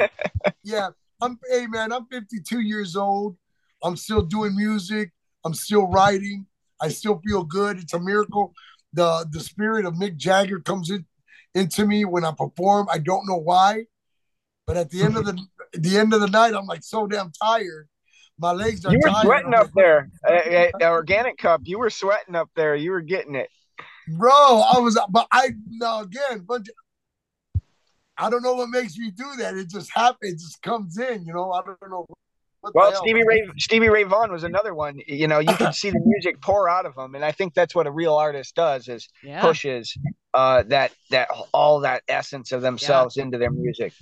[0.00, 0.10] I'm-
[0.62, 0.88] yeah,
[1.20, 3.36] I'm hey man, I'm 52 years old.
[3.82, 5.12] I'm still doing music.
[5.44, 6.46] I'm still writing.
[6.84, 7.78] I still feel good.
[7.78, 8.52] It's a miracle.
[8.92, 11.06] The the spirit of Mick Jagger comes in
[11.54, 12.88] into me when I perform.
[12.92, 13.86] I don't know why.
[14.66, 15.38] But at the end of the
[15.72, 17.88] the end of the night, I'm like so damn tired.
[18.38, 19.24] My legs are You were tired.
[19.24, 20.10] sweating up like, there.
[20.28, 21.62] Uh, uh, organic cup.
[21.64, 22.74] You were sweating up there.
[22.74, 23.48] You were getting it.
[24.08, 26.66] Bro, I was but I now again, but
[28.18, 29.56] I don't know what makes me do that.
[29.56, 31.52] It just happens, it just comes in, you know.
[31.52, 32.06] I don't know
[32.72, 33.02] what Well.
[33.02, 35.00] Stevie Ray Stevie Ray Vaughan was another one.
[35.06, 37.74] You know, you could see the music pour out of him, and I think that's
[37.74, 39.40] what a real artist does is Yeah.
[39.40, 39.96] pushes
[40.32, 43.92] uh, that that all that essence of themselves into their music.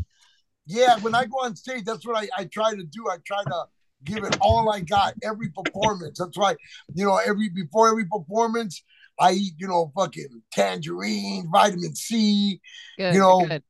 [0.67, 3.09] Yeah, when I go on stage, that's what I, I try to do.
[3.11, 3.65] I try to
[4.05, 6.19] give it all I got every performance.
[6.19, 6.57] That's why,
[6.95, 8.83] you know, every before every performance,
[9.19, 12.61] I eat, you know, fucking tangerine, vitamin C,
[12.97, 13.15] Good.
[13.15, 13.63] you know, good.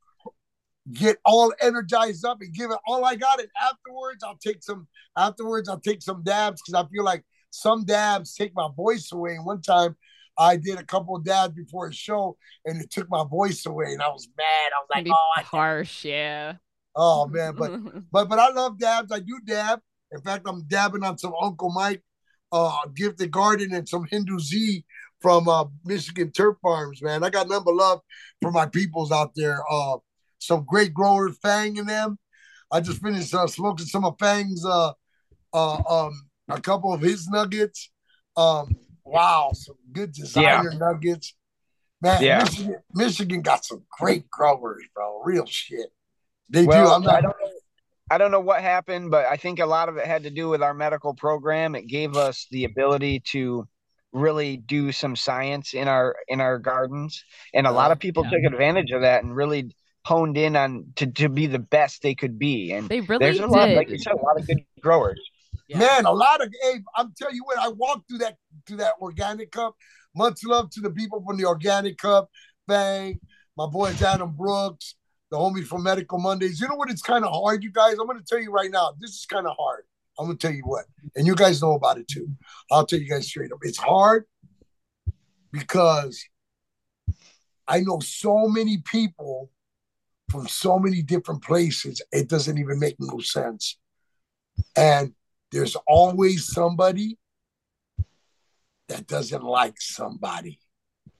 [0.91, 3.39] Get all energized up and give it all I got.
[3.39, 7.85] And afterwards, I'll take some afterwards, I'll take some dabs because I feel like some
[7.85, 9.37] dabs take my voice away.
[9.37, 9.97] And one time
[10.39, 13.93] I did a couple of dabs before a show and it took my voice away.
[13.93, 14.72] And I was mad.
[14.74, 16.05] I was like, oh, I, harsh.
[16.05, 16.55] Yeah.
[16.97, 17.70] oh man, but
[18.12, 19.12] But but I love dabs.
[19.12, 19.80] I do dab.
[20.11, 22.03] In fact, I'm dabbing on some Uncle Mike,
[22.51, 24.85] uh, Gifted Garden and some Hindu Z
[25.22, 27.01] from uh, Michigan Turf Farms.
[27.01, 28.01] Man, I got nothing but love
[28.43, 29.62] for my peoples out there.
[29.70, 29.97] Uh,
[30.47, 32.18] some great growers, Fang in them.
[32.70, 34.93] I just finished uh, smoking some of Fang's, uh,
[35.53, 37.90] uh, um, a couple of his nuggets.
[38.36, 41.34] Um, wow, some good designer nuggets.
[42.01, 42.38] Man, Yeah.
[42.45, 45.22] Michigan, Michigan got some great growers, bro.
[45.22, 45.86] Real shit.
[46.49, 46.72] They do.
[46.72, 47.14] I'm not.
[47.14, 47.51] I don't know.
[48.11, 50.49] I don't know what happened, but I think a lot of it had to do
[50.49, 51.74] with our medical program.
[51.74, 53.66] It gave us the ability to
[54.12, 57.24] really do some science in our in our gardens,
[57.55, 58.30] and a lot of people Yeah.
[58.30, 59.74] took advantage of that and really
[60.05, 62.72] honed in on to, to be the best they could be.
[62.72, 65.20] And They really there's a lot, like you said, a lot of good growers.
[65.68, 65.78] Yeah.
[65.78, 68.36] Man, a lot of hey, I'm telling you what, I walked through that
[68.66, 69.74] through that organic cup.
[70.14, 72.28] Much love to the people from the organic cup,
[72.66, 73.18] Bang,
[73.57, 74.96] my boys Adam Brooks,
[75.30, 76.61] the homie from Medical Mondays.
[76.61, 76.90] You know what?
[76.90, 77.94] It's kind of hard, you guys.
[77.98, 79.84] I'm gonna tell you right now, this is kind of hard.
[80.18, 80.84] I'm gonna tell you what,
[81.16, 82.28] and you guys know about it too.
[82.70, 83.59] I'll tell you guys straight up.
[83.62, 84.24] It's hard
[85.53, 86.22] because
[87.66, 89.50] I know so many people
[90.33, 93.78] from so many different places, it doesn't even make no sense.
[94.74, 95.12] And
[95.53, 97.18] there's always somebody
[98.89, 100.59] that doesn't like somebody.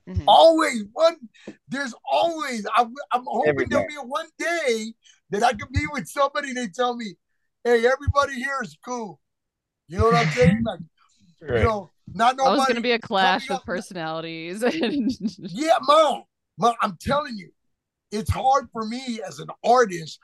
[0.09, 0.25] Mhm.
[0.27, 1.29] Always one.
[1.69, 2.67] There's always.
[2.75, 2.83] I,
[3.13, 4.95] am hoping there'll be one day
[5.31, 6.49] that I can be with somebody.
[6.49, 7.15] and They tell me,
[7.63, 9.21] "Hey, everybody here is cool."
[9.89, 10.65] You know what I'm saying?
[10.65, 10.81] Like,
[11.41, 12.59] you know, not I nobody.
[12.59, 14.63] was gonna be a clash of personalities.
[15.39, 16.23] Yeah, mom,
[16.57, 17.53] mom, I'm telling you,
[18.13, 20.21] it's hard for me as an artist.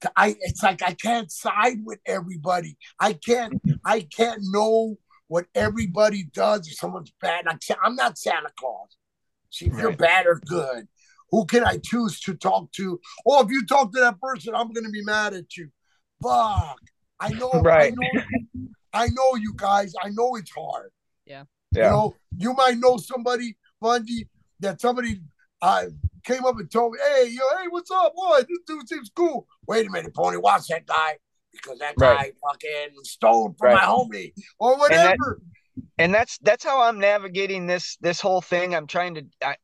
[0.00, 2.76] To, I it's like I can't side with everybody.
[2.98, 3.54] I can't
[3.84, 4.96] I can't know
[5.28, 7.46] what everybody does if someone's bad.
[7.46, 8.96] Like I'm not Santa Claus.
[9.50, 10.88] See if you're bad or good.
[11.30, 12.98] Who can I choose to talk to?
[13.26, 15.68] Oh, if you talk to that person, I'm gonna be mad at you.
[16.22, 16.78] Fuck.
[17.20, 17.50] I know.
[17.50, 17.92] Right.
[17.92, 18.22] I know.
[18.92, 19.92] I know you guys.
[20.02, 20.90] I know it's hard.
[21.26, 21.34] You
[21.72, 21.84] Yeah.
[21.84, 24.28] You know, you might know somebody, Bundy,
[24.60, 25.20] that somebody
[25.60, 25.86] uh,
[26.24, 28.14] came up and told me, hey, yo, hey, what's up?
[28.14, 29.46] Boy, this dude seems cool.
[29.66, 31.16] Wait a minute, Pony, watch that guy
[31.52, 33.74] because that guy fucking stole from Right.
[33.74, 35.40] my homie or that- whatever.
[35.98, 38.74] and that's that's how I'm navigating this this whole thing.
[38.74, 39.56] I'm trying to I-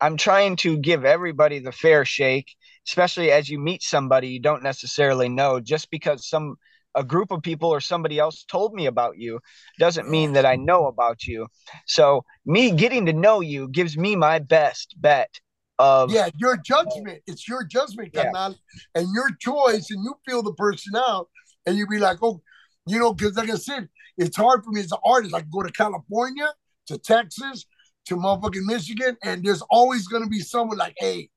[0.00, 2.54] I'm trying to give everybody the fair shake,
[2.86, 5.60] especially as you meet somebody you don't necessarily know.
[5.60, 6.56] Just because some
[6.96, 9.40] a group of people or somebody else told me about you
[9.80, 11.48] doesn't mean that I know about you.
[11.86, 15.40] So me getting to know you gives me my best bet
[15.78, 17.22] of yeah, your judgment.
[17.26, 18.24] It's your judgment, Yeah.
[18.24, 18.56] carnal,
[18.94, 21.28] and your choice, and you feel the person out,
[21.66, 22.42] and you be like, oh,
[22.86, 25.34] you know, because like I said, it's hard for me as an artist.
[25.34, 26.48] I can go to California,
[26.86, 27.66] to Texas,
[28.06, 31.30] to motherfucking Michigan, and there's always gonna be someone like, hey,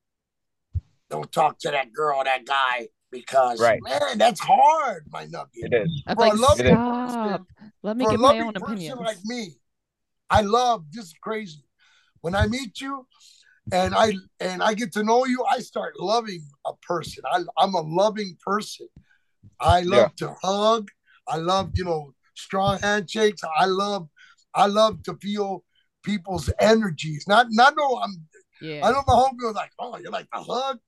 [1.10, 3.80] don't talk to that girl, that guy, because Right.
[3.82, 5.50] man, that's hard, my nugget.
[5.54, 6.02] it is.
[6.06, 6.76] I'm a like, loving
[7.08, 7.46] stop.
[7.82, 9.00] Let me for give a my own person opinions.
[9.00, 9.56] like me,
[10.28, 11.64] I love this is crazy.
[12.20, 13.06] When I meet you
[13.72, 17.22] and I and I get to know you, I start loving a person.
[17.30, 18.88] I, I'm a loving person.
[19.60, 20.88] I love to hug.
[21.26, 23.42] I love, you know, strong handshakes.
[23.58, 24.08] I love
[24.54, 25.64] I love to feel
[26.02, 27.26] people's energies.
[27.28, 28.26] Not not know I'm
[28.60, 28.86] yeah.
[28.86, 30.78] I know my homie was like, oh, you're like the hug?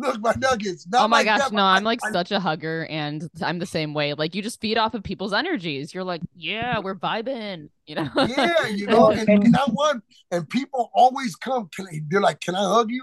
[0.00, 0.86] Look, my nuggets.
[0.88, 3.66] Not oh my like gosh, no, I'm like I- such a hugger and I'm the
[3.66, 4.14] same way.
[4.14, 5.92] Like you just feed off of people's energies.
[5.92, 8.08] You're like, yeah, we're vibing, you know?
[8.16, 11.68] yeah, you know, and, and I want, and people always come.
[11.76, 13.02] Can I, they're like, "Can I hug you?"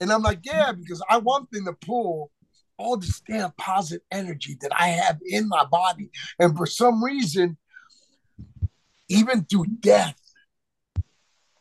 [0.00, 2.30] And I'm like, "Yeah," because I want them to pull
[2.76, 7.56] all this damn positive energy that I have in my body, and for some reason,
[9.08, 10.14] even through death,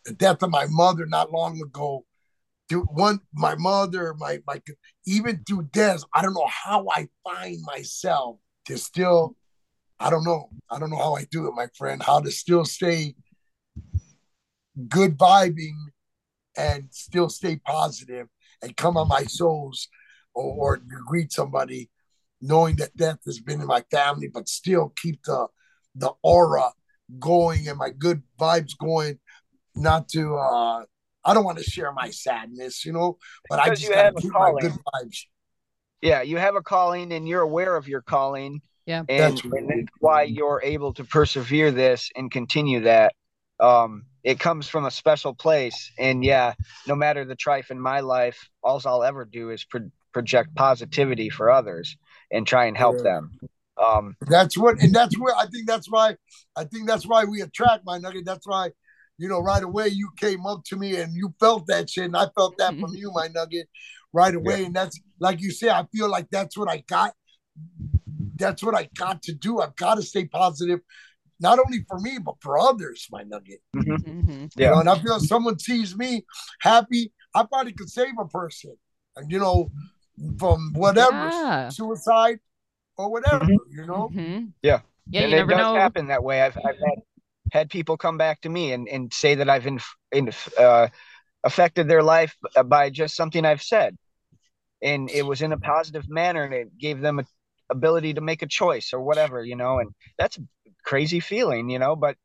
[0.06, 2.06] the death of my mother not long ago,
[2.70, 4.62] through one, my mother, my my,
[5.06, 9.36] even through death, I don't know how I find myself to still
[10.00, 10.50] I don't know.
[10.70, 12.02] I don't know how I do it, my friend.
[12.02, 13.16] How to still stay
[14.88, 15.76] good vibing
[16.56, 18.28] and still stay positive
[18.62, 19.88] and come on my souls
[20.36, 21.90] or, or greet somebody
[22.42, 25.48] knowing that death has been in my family, but still keep the
[25.96, 26.72] the aura
[27.18, 29.20] going and my good vibes going.
[29.76, 30.84] Not to uh
[31.28, 33.18] I don't want to share my sadness, you know,
[33.50, 35.26] but I Because just you gotta have a keep my good vibes.
[36.02, 38.62] Yeah, you have a calling and you're aware of your calling.
[38.86, 39.00] Yeah.
[39.10, 43.14] And, That's and that's why you're able to persevere this and continue that.
[43.60, 45.92] Um, it comes from a special place.
[46.00, 46.54] And yeah,
[46.88, 51.30] no matter the trife in my life, all I'll ever do is pro- project positivity
[51.30, 51.98] for others
[52.32, 53.04] and try and help Yeah.
[53.04, 53.40] them.
[53.78, 56.16] Um, That's what, and that's where I think that's why
[56.56, 58.26] I think that's why we attract my nugget.
[58.26, 58.72] That's why,
[59.18, 62.18] you know, right away you came up to me and you felt that shit, and
[62.18, 63.68] I felt that from you, my nugget,
[64.14, 64.66] right away.
[64.66, 67.14] And that's like you say, I feel like that's what I got.
[68.36, 69.60] That's what I got to do.
[69.60, 70.80] I've got to stay positive,
[71.40, 73.62] not only for me but for others, my nugget.
[73.76, 74.52] Mhm.
[74.56, 74.68] Yeah.
[74.70, 76.26] You know, and I feel if someone sees me
[76.60, 78.76] happy, I probably could save a person,
[79.16, 79.72] and you know,
[80.40, 81.70] from whatever Yeah.
[81.70, 82.40] suicide
[82.98, 83.46] or whatever.
[83.72, 84.10] You know.
[84.14, 84.54] Mhm.
[84.62, 84.82] Yeah.
[85.10, 85.76] Yeah, and you it never does know.
[85.76, 86.42] happen that way.
[86.42, 87.00] I've, I've had,
[87.52, 89.80] had people come back to me and, and say that I've in,
[90.12, 90.88] in, uh,
[91.44, 92.36] affected their life
[92.66, 93.98] by just something I've said.
[94.82, 97.26] And it was in a positive manner and it gave them a
[97.70, 100.42] ability to make a choice or whatever, you know, and that's a
[100.84, 102.16] crazy feeling, you know, but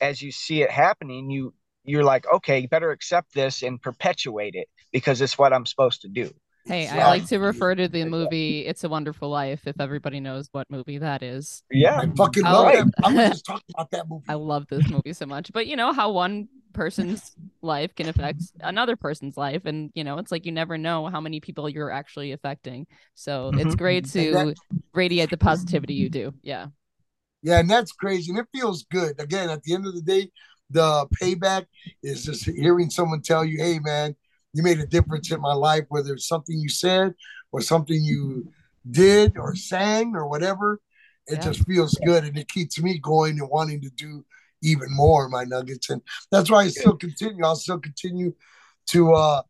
[0.00, 1.54] as you see it happening, you,
[1.84, 6.02] you're like, okay, you better accept this and perpetuate it because it's what I'm supposed
[6.02, 6.30] to do.
[6.66, 10.48] Hey, I like to refer to the movie It's a Wonderful Life if everybody knows
[10.52, 11.62] what movie that is.
[11.70, 11.98] Yeah.
[11.98, 12.84] I fucking love right.
[12.98, 13.06] that.
[13.06, 14.24] I was just talking about that movie.
[14.28, 15.52] I love this movie so much.
[15.52, 20.18] But you know how one person's life can affect another person's life and you know
[20.18, 22.86] it's like you never know how many people you're actually affecting.
[23.14, 23.78] So it's Mhm.
[23.78, 24.54] great to that-
[24.94, 26.32] radiate the positivity you do.
[26.42, 26.66] Yeah.
[27.42, 29.18] Yeah, and that's crazy, and it feels good.
[29.18, 30.30] Again, at the end of the day,
[30.68, 31.64] the payback
[32.02, 34.14] is just hearing someone tell you, "Hey, man,
[34.52, 37.14] you made a difference in my life." Whether it's something you said
[37.52, 38.52] or something you
[38.90, 40.80] did or sang or whatever,
[41.26, 41.40] it Yeah.
[41.40, 44.24] just feels good, and it keeps me going and wanting to do
[44.62, 45.28] even more.
[45.28, 47.44] My nuggets, and that's why I still continue.
[47.44, 48.34] I'll still continue
[48.88, 49.42] to uh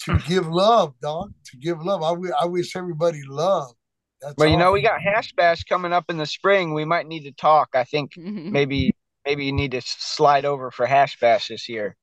[0.00, 1.32] to give love, dog.
[1.46, 2.02] To give love.
[2.02, 3.72] I I wish everybody love.
[4.20, 6.74] That's Well, you know, we got Hash Bash coming up in the spring.
[6.74, 7.70] We might need to talk.
[7.74, 11.96] I think maybe maybe you need to slide over for Hash Bash this year.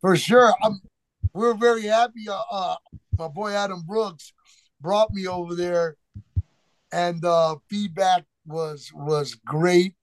[0.00, 0.54] For sure.
[0.62, 0.80] I'm,
[1.34, 2.28] we're very happy.
[2.28, 2.76] Uh, uh,
[3.18, 4.32] my boy Adam Brooks
[4.80, 5.96] brought me over there,
[6.92, 9.94] and uh, feedback was was great.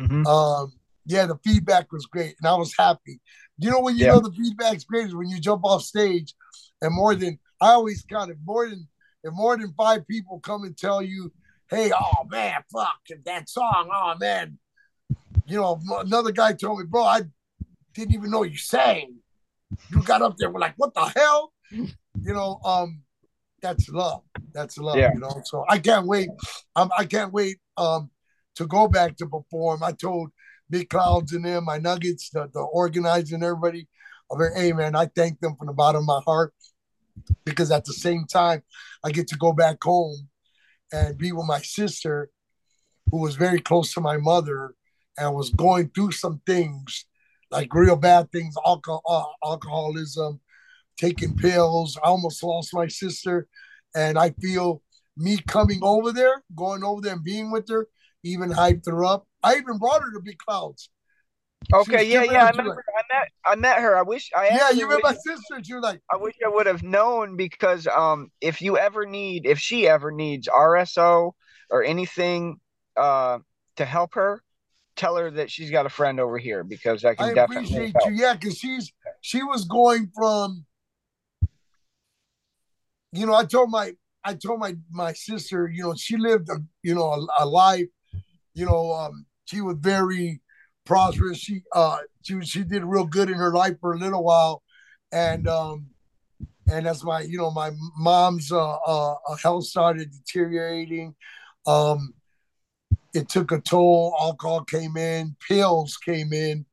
[0.00, 0.26] Mhm.
[0.26, 0.72] Um,
[1.06, 3.20] yeah, the feedback was great, and I was happy.
[3.58, 4.12] You know when you Yeah.
[4.12, 6.34] know the feedback's great is when you jump off stage,
[6.80, 8.88] and more than I always kind of more than
[9.22, 11.32] if more than five people come and tell you,
[11.70, 14.58] "Hey, oh man, fuck that song, oh man."
[15.46, 17.22] You know, another guy told me, "Bro, I
[17.94, 19.18] didn't even know you sang."
[19.90, 21.52] You got up there, we're like, what the hell?
[21.70, 23.02] You know, um,
[23.60, 24.22] that's love.
[24.52, 25.10] That's love, Yeah.
[25.14, 25.40] you know.
[25.44, 26.28] So I can't wait.
[26.76, 28.10] Um, I can't wait um
[28.56, 29.82] to go back to perform.
[29.82, 30.30] I told
[30.70, 33.88] Big Clouds and them, my nuggets, the, the organizer and everybody,
[34.30, 36.54] I'm hey man, I thank them from the bottom of my heart
[37.44, 38.62] because at the same time
[39.04, 40.28] I get to go back home
[40.92, 42.30] and be with my sister
[43.10, 44.74] who was very close to my mother
[45.18, 47.06] and was going through some things
[47.50, 50.40] like real bad things, alcohol, uh, alcoholism,
[50.96, 51.98] taking pills.
[52.02, 53.46] I almost lost my sister,
[53.94, 54.82] and I feel
[55.16, 57.88] me coming over there, going over there and being with her,
[58.22, 59.26] even hyped her up.
[59.42, 60.90] I even brought her to Big Clouds.
[61.72, 62.44] Okay, yeah, yeah.
[62.44, 62.84] I she remember.
[62.88, 63.28] I met.
[63.46, 63.96] I met her.
[63.96, 64.30] I wish.
[64.36, 65.56] I Yeah, you met my sister.
[65.56, 69.58] Was like, I wish I would have known because um, if you ever need, if
[69.58, 71.32] she ever needs RSO
[71.70, 72.56] or anything,
[72.96, 73.38] uh,
[73.76, 74.42] to help her,
[74.96, 77.94] tell her that she's got a friend over here because I can I definitely appreciate
[77.96, 78.10] help.
[78.10, 78.16] you.
[78.16, 80.64] Yeah, because she's she was going from,
[83.12, 83.92] you know, I told my
[84.24, 87.88] I told my my sister, you know, she lived a you know a, a life,
[88.54, 90.40] you know, um, she was very
[90.84, 91.38] prosperous.
[91.38, 94.62] She uh she she did real good in her life for a little while,
[95.12, 95.86] and um
[96.70, 101.14] and as my you know my mom's uh, uh, uh, health started deteriorating,
[101.66, 102.14] um,
[103.14, 104.14] it took a toll.
[104.20, 106.66] Alcohol came in, pills came in,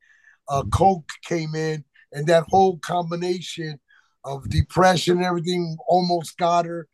[0.49, 3.79] uh, coke came in, and that whole combination
[4.25, 6.87] of depression and everything almost got her.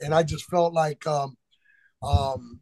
[0.00, 1.36] And I just felt like um,
[2.02, 2.60] um,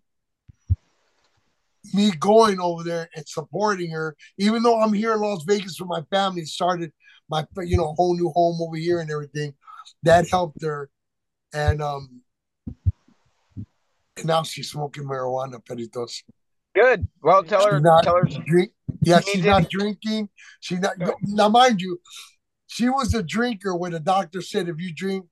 [1.95, 5.89] me going over there and supporting her, even though I'm here in Las Vegas with
[5.89, 6.93] my family, started
[7.29, 9.55] my you know whole new home over here and everything.
[10.03, 10.91] That helped her,
[11.53, 12.22] and um,
[14.17, 16.23] and now she's smoking marijuana, peritos.
[16.75, 17.07] Good.
[17.23, 17.81] Well, tell her.
[17.81, 18.25] Not Tell her.
[18.47, 18.73] drink.
[19.03, 20.29] Yeah, She she's not drinking.
[20.61, 20.95] She's not.
[21.23, 22.01] Now, mind you,
[22.67, 25.27] she was a drinker when the doctor said if you drink,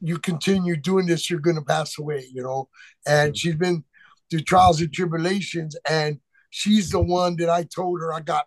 [0.00, 2.26] you continue doing this, you're going to pass away.
[2.32, 2.68] You know,
[3.06, 3.84] and she's been
[4.30, 6.18] through trials and tribulations, and
[6.50, 8.46] she's the one that I told her I got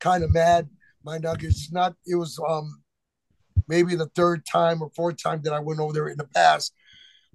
[0.00, 0.68] kind of mad.
[1.04, 2.82] My nuggets, not it was um
[3.68, 6.72] maybe the third time or fourth time that I went over there in the past.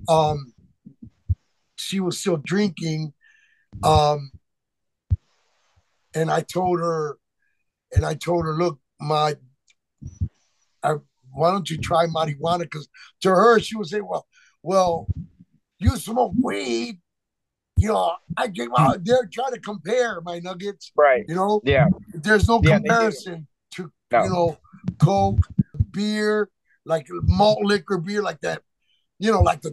[0.10, 0.54] Um,
[1.78, 3.14] she was still drinking.
[3.84, 4.32] Um,
[6.14, 7.18] and I told her,
[7.96, 9.36] and I told her, look, my,
[10.84, 10.96] I,
[11.32, 12.62] why don't you try marijuana?
[12.62, 12.88] Because
[13.22, 14.28] to her, she would say, well,
[14.64, 15.08] well,
[15.80, 17.00] you smoke weed,
[17.78, 18.14] you know.
[18.36, 21.24] I get out there trying to compare my nuggets, Right.
[21.28, 21.62] you know.
[21.64, 21.86] Yeah.
[22.14, 24.24] There's no Yeah, comparison to No.
[24.24, 24.58] you know
[25.00, 25.48] Coke,
[25.92, 26.50] beer,
[26.86, 28.64] like malt liquor beer, like that,
[29.20, 29.72] you know, like the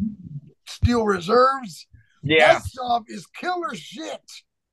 [0.67, 1.87] Steel Reserves.
[2.25, 2.55] Yeah.
[2.55, 4.21] That stuff is killer shit.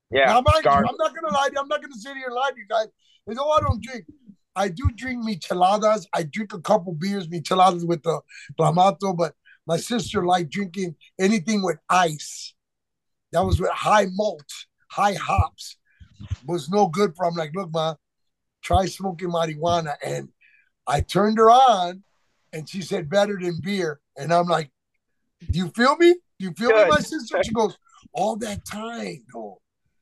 [0.09, 0.25] Yeah.
[0.25, 1.59] Now, mind you, I'm not gonna lie to you.
[1.59, 2.87] I'm not gonna sit here and lie to you guys.
[3.27, 4.05] You know, I don't drink.
[4.55, 6.05] I do drink micheladas.
[6.13, 8.21] I drink a couple beers, micheladas with the
[8.59, 9.35] clamato, but
[9.67, 12.53] my sister liked drinking anything with ice.
[13.31, 14.49] That was with high malt,
[14.89, 15.77] high hops.
[16.45, 17.25] Was no good for.
[17.25, 17.95] I'm like, look, ma,
[18.61, 19.95] try smoking marijuana.
[20.05, 20.29] And
[20.85, 22.03] I turned her on,
[22.53, 23.99] and she said, better than beer.
[24.17, 24.71] And I'm like,
[25.49, 26.15] do you feel me?
[26.41, 27.43] Do you feel me, my sister?
[27.43, 27.77] She goes,
[28.13, 29.61] all that time, though.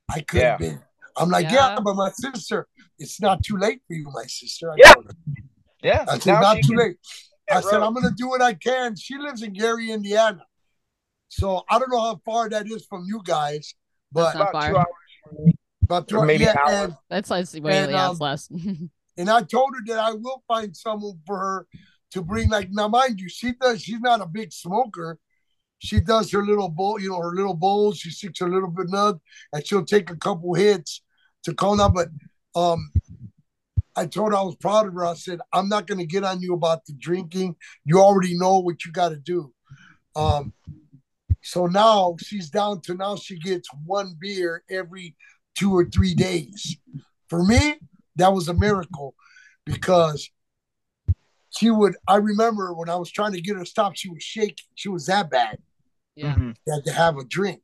[0.10, 0.52] I could Yeah.
[0.52, 0.82] have been.
[1.18, 1.74] I'm like, yeah.
[1.74, 1.80] Yeah.
[1.84, 2.66] but my sister,
[2.98, 4.72] it's not too late for you, my sister.
[4.72, 4.94] I Yeah.
[5.84, 6.06] Yeah.
[6.08, 6.98] I said, Now not too can- late.
[7.52, 7.88] I Yeah, said, bro.
[7.88, 8.96] I'm going to do what I can.
[8.96, 10.46] She lives in Gary, Indiana.
[11.28, 13.74] So I don't know how far that is from you guys,
[14.14, 14.70] but That's not About far.
[14.72, 14.88] two hours.
[15.28, 15.54] from me.
[15.88, 16.84] but or maybe yeah, an hour.
[16.86, 17.54] and, That's less.
[17.60, 18.50] Way, And, um, less.
[19.18, 21.68] and I told her that I will find someone for her
[22.12, 22.48] to bring.
[22.50, 23.82] Like now, mind you, she does.
[23.82, 25.20] She's not a big smoker.
[25.80, 27.98] She does her little bowl, you know, her little bowls.
[27.98, 29.20] She sticks her little bit nug,
[29.54, 31.02] and she'll take a couple hits
[31.44, 31.90] to down.
[31.90, 32.10] But
[32.54, 32.92] um,
[33.96, 35.06] I told her I was proud of her.
[35.06, 37.56] I said, I'm not going to get on you about the drinking.
[37.86, 39.54] You already know what you got to do.
[40.18, 40.54] Um,
[41.42, 45.16] so now she's down to now she gets one beer every
[45.58, 46.78] two or three days.
[47.30, 47.76] For me,
[48.18, 49.16] that was a miracle
[49.66, 50.30] because
[51.52, 51.96] she would.
[52.06, 54.66] I remember when I was trying to get her to stop, she was shaking.
[54.76, 55.60] She was that bad
[56.20, 56.36] yeah.
[56.36, 56.56] Mhm.
[56.68, 57.62] had to have a drink.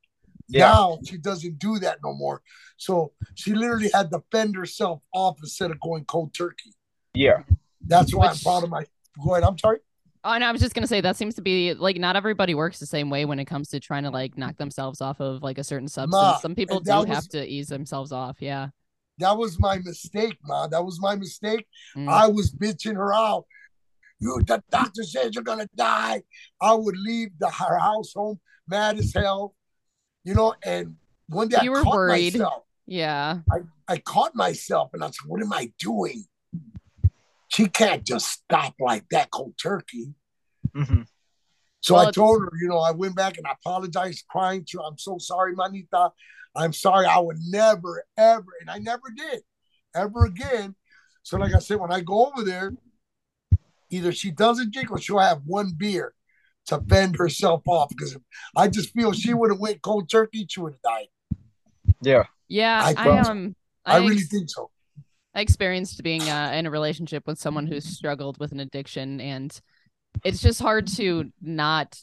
[0.48, 0.68] Yeah.
[0.68, 2.42] Now she doesn't do that no more.
[2.78, 6.74] So she literally had to fend herself off instead of going cold turkey.
[7.14, 7.44] Yeah.
[7.82, 8.86] That's why I'm proud of my.
[9.24, 9.44] Go ahead.
[9.44, 9.80] I'm sorry.
[10.24, 12.80] Oh, and I was just gonna say that seems to be like not everybody works
[12.80, 15.60] the same way when it comes to trying to like knock themselves off of like
[15.60, 16.12] a certain substance.
[16.12, 18.38] Ma, Some people do that have to ease themselves off.
[18.40, 18.70] Yeah.
[19.20, 20.72] That was my mistake, man.
[20.72, 21.66] That was my mistake.
[21.96, 22.10] Mm.
[22.10, 23.46] I was bitching her out.
[24.20, 26.24] You, the doctor says you're gonna die.
[26.62, 29.56] I would leave the her house home mad as hell,
[30.24, 30.56] you know.
[30.64, 30.96] And
[31.28, 32.34] one day You I were caught worried.
[32.34, 32.64] myself.
[32.88, 33.40] Yeah.
[33.52, 33.58] I
[33.88, 36.26] I caught myself, and I said, "What am I doing?
[37.50, 40.14] She can't just stop like that, cold turkey."
[40.76, 41.08] Mhm.
[41.82, 44.80] So Well, I told her, you know, I went back and I apologized, crying to
[44.80, 44.86] her.
[44.86, 46.12] I'm so sorry, Manita.
[46.56, 47.06] I'm sorry.
[47.06, 49.42] I would never, ever, and I never did,
[49.94, 50.76] ever again.
[51.22, 52.74] So, like I said, when I go over there,
[53.96, 56.14] either she doesn't drink or she'll have one beer
[56.68, 57.90] to fend herself off.
[57.90, 58.18] Because
[58.56, 61.08] I just feel she would have went cold turkey, she would have died.
[62.02, 62.24] Yeah.
[62.48, 62.82] Yeah.
[62.84, 63.56] I I, um.
[63.86, 64.70] I, I, really ex- think so.
[65.36, 69.60] I experienced being uh, in a relationship with someone who struggled with an addiction, and
[70.24, 72.02] it's just hard to not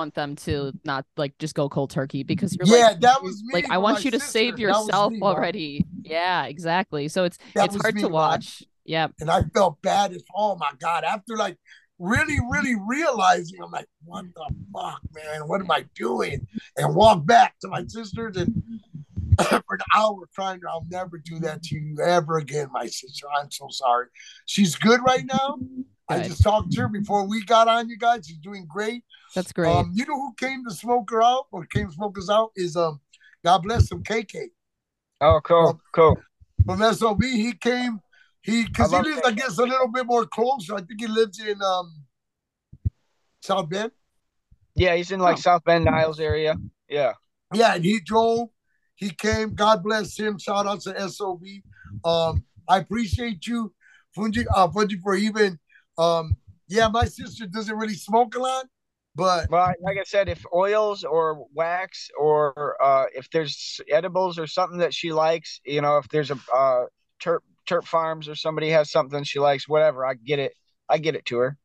[0.00, 3.42] want them to not like just go cold turkey because you're Yeah, like, that was
[3.44, 3.52] me.
[3.52, 4.32] like I want my you to sister.
[4.32, 5.86] save yourself me, already.
[6.02, 7.08] Yeah, exactly.
[7.08, 8.12] So it's That it's hard me, to Mom.
[8.12, 8.62] watch.
[8.84, 9.08] Yeah.
[9.20, 11.04] and I felt bad as oh my god.
[11.04, 11.58] After like
[11.98, 15.46] really, really realizing, I'm like, what the fuck, man?
[15.46, 16.46] What am I doing?
[16.76, 18.62] And walk back to my sisters and
[19.40, 20.60] for an hour crying.
[20.68, 23.26] I'll never do that to you ever again, my sister.
[23.40, 24.06] I'm so sorry.
[24.46, 25.58] She's good right now.
[26.08, 28.26] I just talked to her before we got on, you guys.
[28.26, 29.02] She's doing great.
[29.34, 29.70] That's great.
[29.70, 32.50] Um, you know who came to smoke her out or came to smoke us out
[32.54, 33.00] is um,
[33.44, 34.48] God bless him, KK
[35.22, 35.80] Oh, cool.
[35.94, 36.16] Cool.
[36.66, 37.22] from SOB.
[37.22, 38.00] He came,
[38.42, 39.26] he because he lives, that.
[39.26, 40.74] I guess, a little bit more closer.
[40.74, 41.92] I think he lives in um
[43.40, 43.92] South Bend.
[44.74, 45.40] Yeah, he's in like Oh.
[45.40, 46.56] South Bend, Niles area.
[46.88, 47.12] Yeah.
[47.52, 48.48] Yeah, and he drove.
[48.94, 49.54] He came.
[49.54, 50.38] God bless him.
[50.38, 51.42] Shout out to SOB.
[52.04, 53.74] Um, I appreciate you,
[54.16, 55.58] Funji, uh, Funji, for even.
[55.98, 56.34] Um,
[56.68, 58.66] yeah, my sister doesn't really smoke a lot,
[59.14, 64.46] but Well, like I said, if oils or wax or uh, if there's edibles or
[64.46, 66.84] something that she likes, you know, if there's a uh,
[67.22, 70.52] Terp Terp Farms or somebody has something she likes, whatever, I get it.
[70.88, 71.56] I get it to her.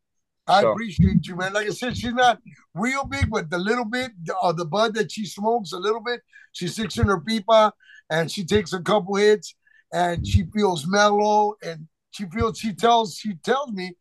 [0.48, 1.54] I So- appreciate you, man.
[1.54, 2.40] Like I said, she's not
[2.74, 6.22] real big, but the little bit, uh, the bud that she smokes a little bit,
[6.54, 7.72] she sticks in her pipa
[8.10, 9.56] and she takes a couple hits
[9.92, 13.96] and she feels mellow and she feels she tells she tells me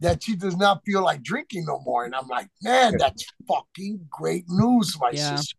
[0.00, 2.04] that she does not feel like drinking no more.
[2.04, 5.36] And I'm like, man, that's fucking great news, my Yeah.
[5.36, 5.56] sister.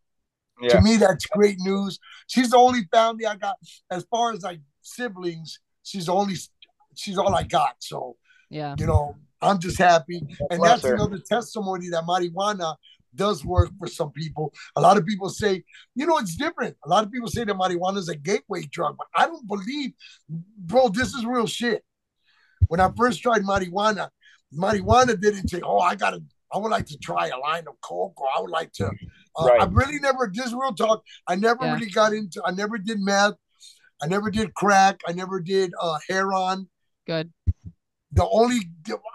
[0.62, 0.70] Yeah.
[0.70, 1.98] To me, that's great news.
[2.28, 3.56] She's the only family I got
[3.90, 5.60] as far as like siblings.
[5.84, 6.36] She's only
[6.96, 7.76] she's all I got.
[7.80, 8.18] So
[8.50, 8.76] Yeah.
[8.78, 10.18] you know, I'm just happy.
[10.50, 10.96] And Bless that's her.
[10.96, 12.76] another testimony that marijuana
[13.16, 14.54] does work for some people.
[14.76, 15.64] A lot of people say,
[15.96, 16.78] you know, it's different.
[16.86, 19.92] A lot of people say that marijuana is a gateway drug, but I don't believe,
[20.30, 21.84] bro, this is real shit.
[22.68, 24.10] When I first tried marijuana,
[24.54, 26.24] marijuana didn't say, oh, I got to,
[26.54, 28.88] I would like to try a line of coke or I would like to.
[28.88, 29.62] Uh, Right.
[29.62, 31.74] I really never, this real talk, I never Yeah.
[31.74, 33.34] really got into, I never did meth.
[34.02, 35.02] I never did crack.
[35.08, 36.68] I never did uh, heroin.
[37.06, 37.32] Good.
[38.12, 38.60] The only,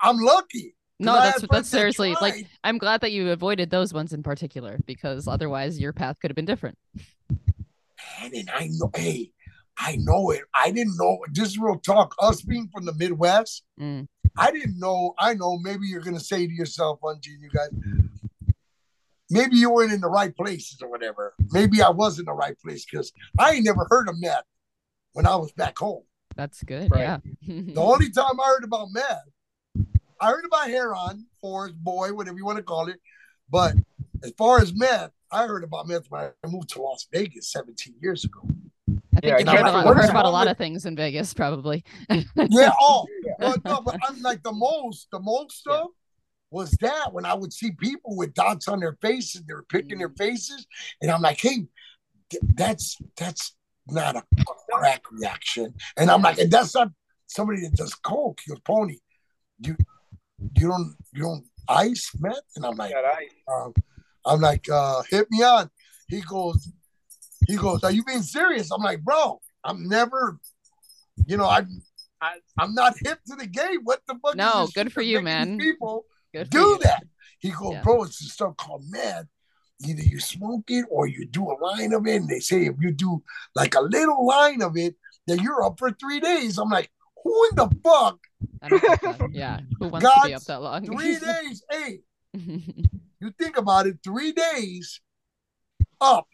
[0.03, 0.75] I'm lucky.
[0.99, 2.47] No, that's that's that seriously like.
[2.65, 6.37] I'm glad that you avoided those ones in particular because otherwise your path could have
[6.37, 6.79] been different.
[7.29, 9.31] Man, and I know, hey,
[9.77, 10.43] I know it.
[10.55, 11.19] I didn't know.
[11.33, 12.15] This is real talk.
[12.19, 14.09] Us being from the Midwest, Mm.
[14.39, 15.15] I didn't know.
[15.19, 15.59] I know.
[15.59, 17.69] Maybe you're gonna say to yourself, Fungi, you guys,
[19.31, 21.35] maybe you weren't in the right places or whatever.
[21.53, 24.45] Maybe I was in the right place because I ain't never heard of meth
[25.17, 26.03] when I was back home.
[26.37, 26.91] That's good.
[26.91, 27.01] Right.
[27.01, 27.19] Yeah.
[27.47, 29.87] The only time I heard about meth,
[30.21, 33.01] I heard about heroin, forest boy, whatever you want to call it.
[33.49, 33.77] But
[34.23, 37.95] as far as meth, I heard about meth when I moved to Las Vegas 17
[38.03, 38.41] years ago.
[39.17, 41.33] I think Yeah, you've heard, a lot, heard about a lot of things in Vegas,
[41.33, 41.83] probably.
[42.11, 43.07] Yeah, oh,
[43.39, 45.89] but no, but I'm like the most, the most stuff
[46.51, 49.97] was that when I would see people with dots on their faces, they were picking
[49.97, 50.19] their mm.
[50.19, 50.67] faces,
[51.01, 51.67] and I'm like, hey,
[52.31, 53.56] th- that's that's
[53.89, 54.23] not a
[54.73, 56.91] crack reaction, and I'm like, and that's not
[57.27, 58.41] somebody that does coke.
[58.47, 58.99] your pony,
[59.61, 59.77] you
[60.57, 62.95] you don't you don't ice meth, and I'm like,
[63.49, 63.75] um,
[64.25, 65.71] I'm like, uh, hit me on.
[66.09, 66.73] He goes,
[67.47, 68.71] he goes, are you being serious?
[68.71, 70.39] I'm like, bro, I'm never,
[71.27, 71.63] you know, I,
[72.21, 73.81] I I'm not hip to the game.
[73.85, 74.37] What the fuck?
[74.37, 75.59] No, this good for you, man.
[75.59, 76.79] People Good do you.
[76.83, 77.05] that.
[77.39, 77.83] He goes, Yeah.
[77.83, 79.27] bro, it's this stuff called meth.
[79.85, 82.17] Either you smoke it or you do a line of it.
[82.17, 83.23] And they say if you do
[83.55, 84.95] like a little line of it,
[85.27, 86.57] then you're up for three days.
[86.59, 86.91] I'm like,
[87.23, 88.19] who in the fuck?
[88.63, 89.61] I don't think that- yeah.
[89.81, 90.85] Who wants to be up that long?
[90.87, 91.63] Three days.
[91.71, 92.01] Hey,
[92.35, 95.01] you think about it, three days
[96.01, 96.27] up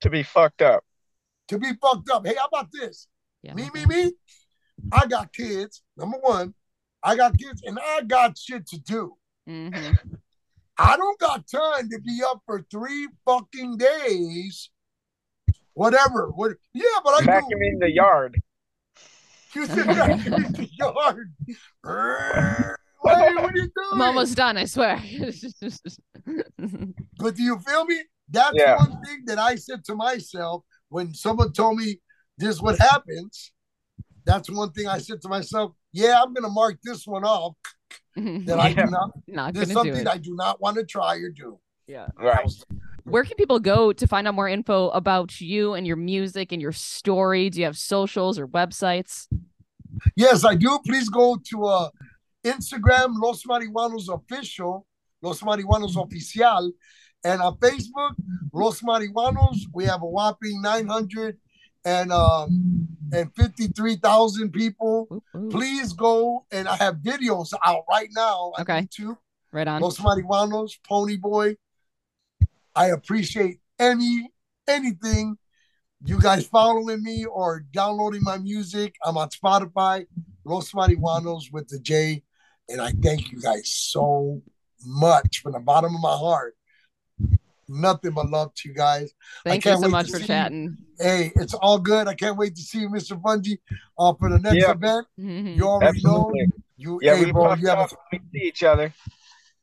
[0.00, 0.84] To be fucked up.
[1.48, 2.26] to be fucked up.
[2.26, 3.06] Hey, how about this?
[3.42, 4.12] yeah, Me, me, me.
[4.92, 5.82] I got kids.
[5.96, 6.54] Number one,
[7.02, 9.16] I got kids and I got shit to do.
[9.48, 9.96] Mhm.
[10.84, 14.70] I don't got time to be up for three fucking days.
[15.74, 16.30] Whatever.
[16.34, 16.52] What?
[16.74, 17.26] Yeah, but I do.
[17.30, 18.40] Vacuuming the yard.
[19.54, 21.34] You said vacuum in the yard.
[23.04, 23.88] Hey, what are you doing?
[23.92, 24.96] I'm almost done, I swear.
[27.18, 28.00] But do you feel me?
[28.30, 28.76] That's Yeah.
[28.76, 32.00] one thing that I said to myself when someone told me
[32.38, 33.52] this is what happens.
[34.24, 35.72] That's one thing I said to myself.
[35.92, 37.54] Yeah, I'm gonna mark this one off
[38.16, 39.10] that I do not.
[39.26, 40.08] Not This is gonna do something.
[40.08, 41.58] I do not want to try or do.
[41.86, 42.08] Yeah.
[42.16, 42.48] Right.
[43.04, 46.62] Where can people go to find out more info about you and your music and
[46.62, 47.50] your story?
[47.50, 49.26] Do you have socials or websites?
[50.14, 50.78] Yes, I do.
[50.86, 51.90] Please go to uh,
[52.44, 54.86] Instagram, Los Marijuanos Official,
[55.20, 56.70] Los Marijuanos Oficial,
[57.24, 58.14] and on Facebook,
[58.52, 59.58] Los Marijuanos.
[59.72, 61.36] We have a whopping 900
[61.84, 65.06] and um and 53,000 people.
[65.12, 65.50] Ooh, ooh.
[65.50, 68.82] Please go and I have videos out right now on Okay.
[68.82, 69.18] YouTube.
[69.52, 69.82] Right on.
[69.82, 71.56] Los Marijuanos, Pony Boy.
[72.74, 74.30] I appreciate any
[74.66, 75.36] anything
[76.04, 78.94] you guys following me or downloading my music.
[79.04, 80.06] I'm on Spotify,
[80.44, 82.22] Los Marijuanos with the J.
[82.68, 84.40] And I thank you guys so
[84.84, 86.54] much from the bottom of my heart.
[87.72, 89.12] Nothing but love to you guys.
[89.44, 90.26] Thank you so much for see you.
[90.28, 90.76] chatting.
[90.98, 92.06] Hey, it's all good.
[92.06, 93.20] I can't wait to see you, Mr.
[93.20, 93.54] Fungi,
[93.98, 94.72] uh, for the next Yeah.
[94.72, 95.06] event.
[95.18, 95.56] Mhm.
[95.56, 96.16] You already know.
[96.30, 96.46] Absolutely.
[96.76, 97.88] You, Yeah, hey, we bro, you have a.
[98.12, 98.92] We see each other.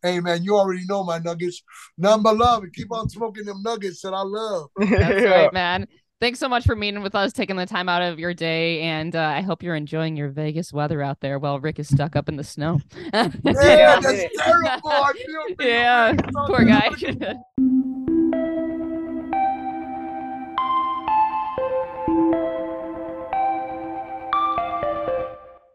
[0.01, 1.61] Hey man, you already know my nuggets.
[1.97, 4.69] Number love and keep on smoking them nuggets that I love.
[4.77, 5.87] That's right, man.
[6.21, 9.15] Thanks so much for meeting with us, taking the time out of your day, and
[9.15, 12.27] uh, I hope you're enjoying your Vegas weather out there while Rick is stuck up
[12.27, 12.81] in the snow.
[13.13, 13.99] Yeah, Yeah.
[14.01, 14.89] that's terrible.
[14.89, 16.13] I feel yeah,
[16.45, 16.89] poor guy.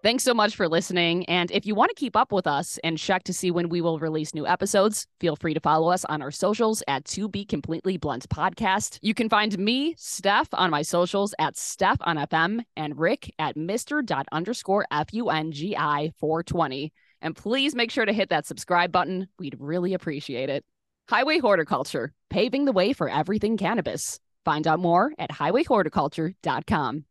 [0.05, 1.25] Thanks so much for listening.
[1.31, 3.81] And if you want to keep up with us and check to see when we
[3.81, 7.47] will release new episodes, feel free to follow us on our socials at To Be
[7.47, 8.99] Completely Blunt Podcast.
[9.01, 13.57] You can find me, Steph, on my socials at Steph on FM and Rick at
[13.57, 14.07] Mr.
[14.31, 16.93] underscore F-U-N-G-I 420.
[17.23, 19.29] And please make sure to hit that subscribe button.
[19.39, 20.67] We'd really appreciate it.
[21.09, 24.21] Highway Horticulture, paving the way for everything cannabis.
[24.45, 27.05] Find out more at highwayhorticulture.com.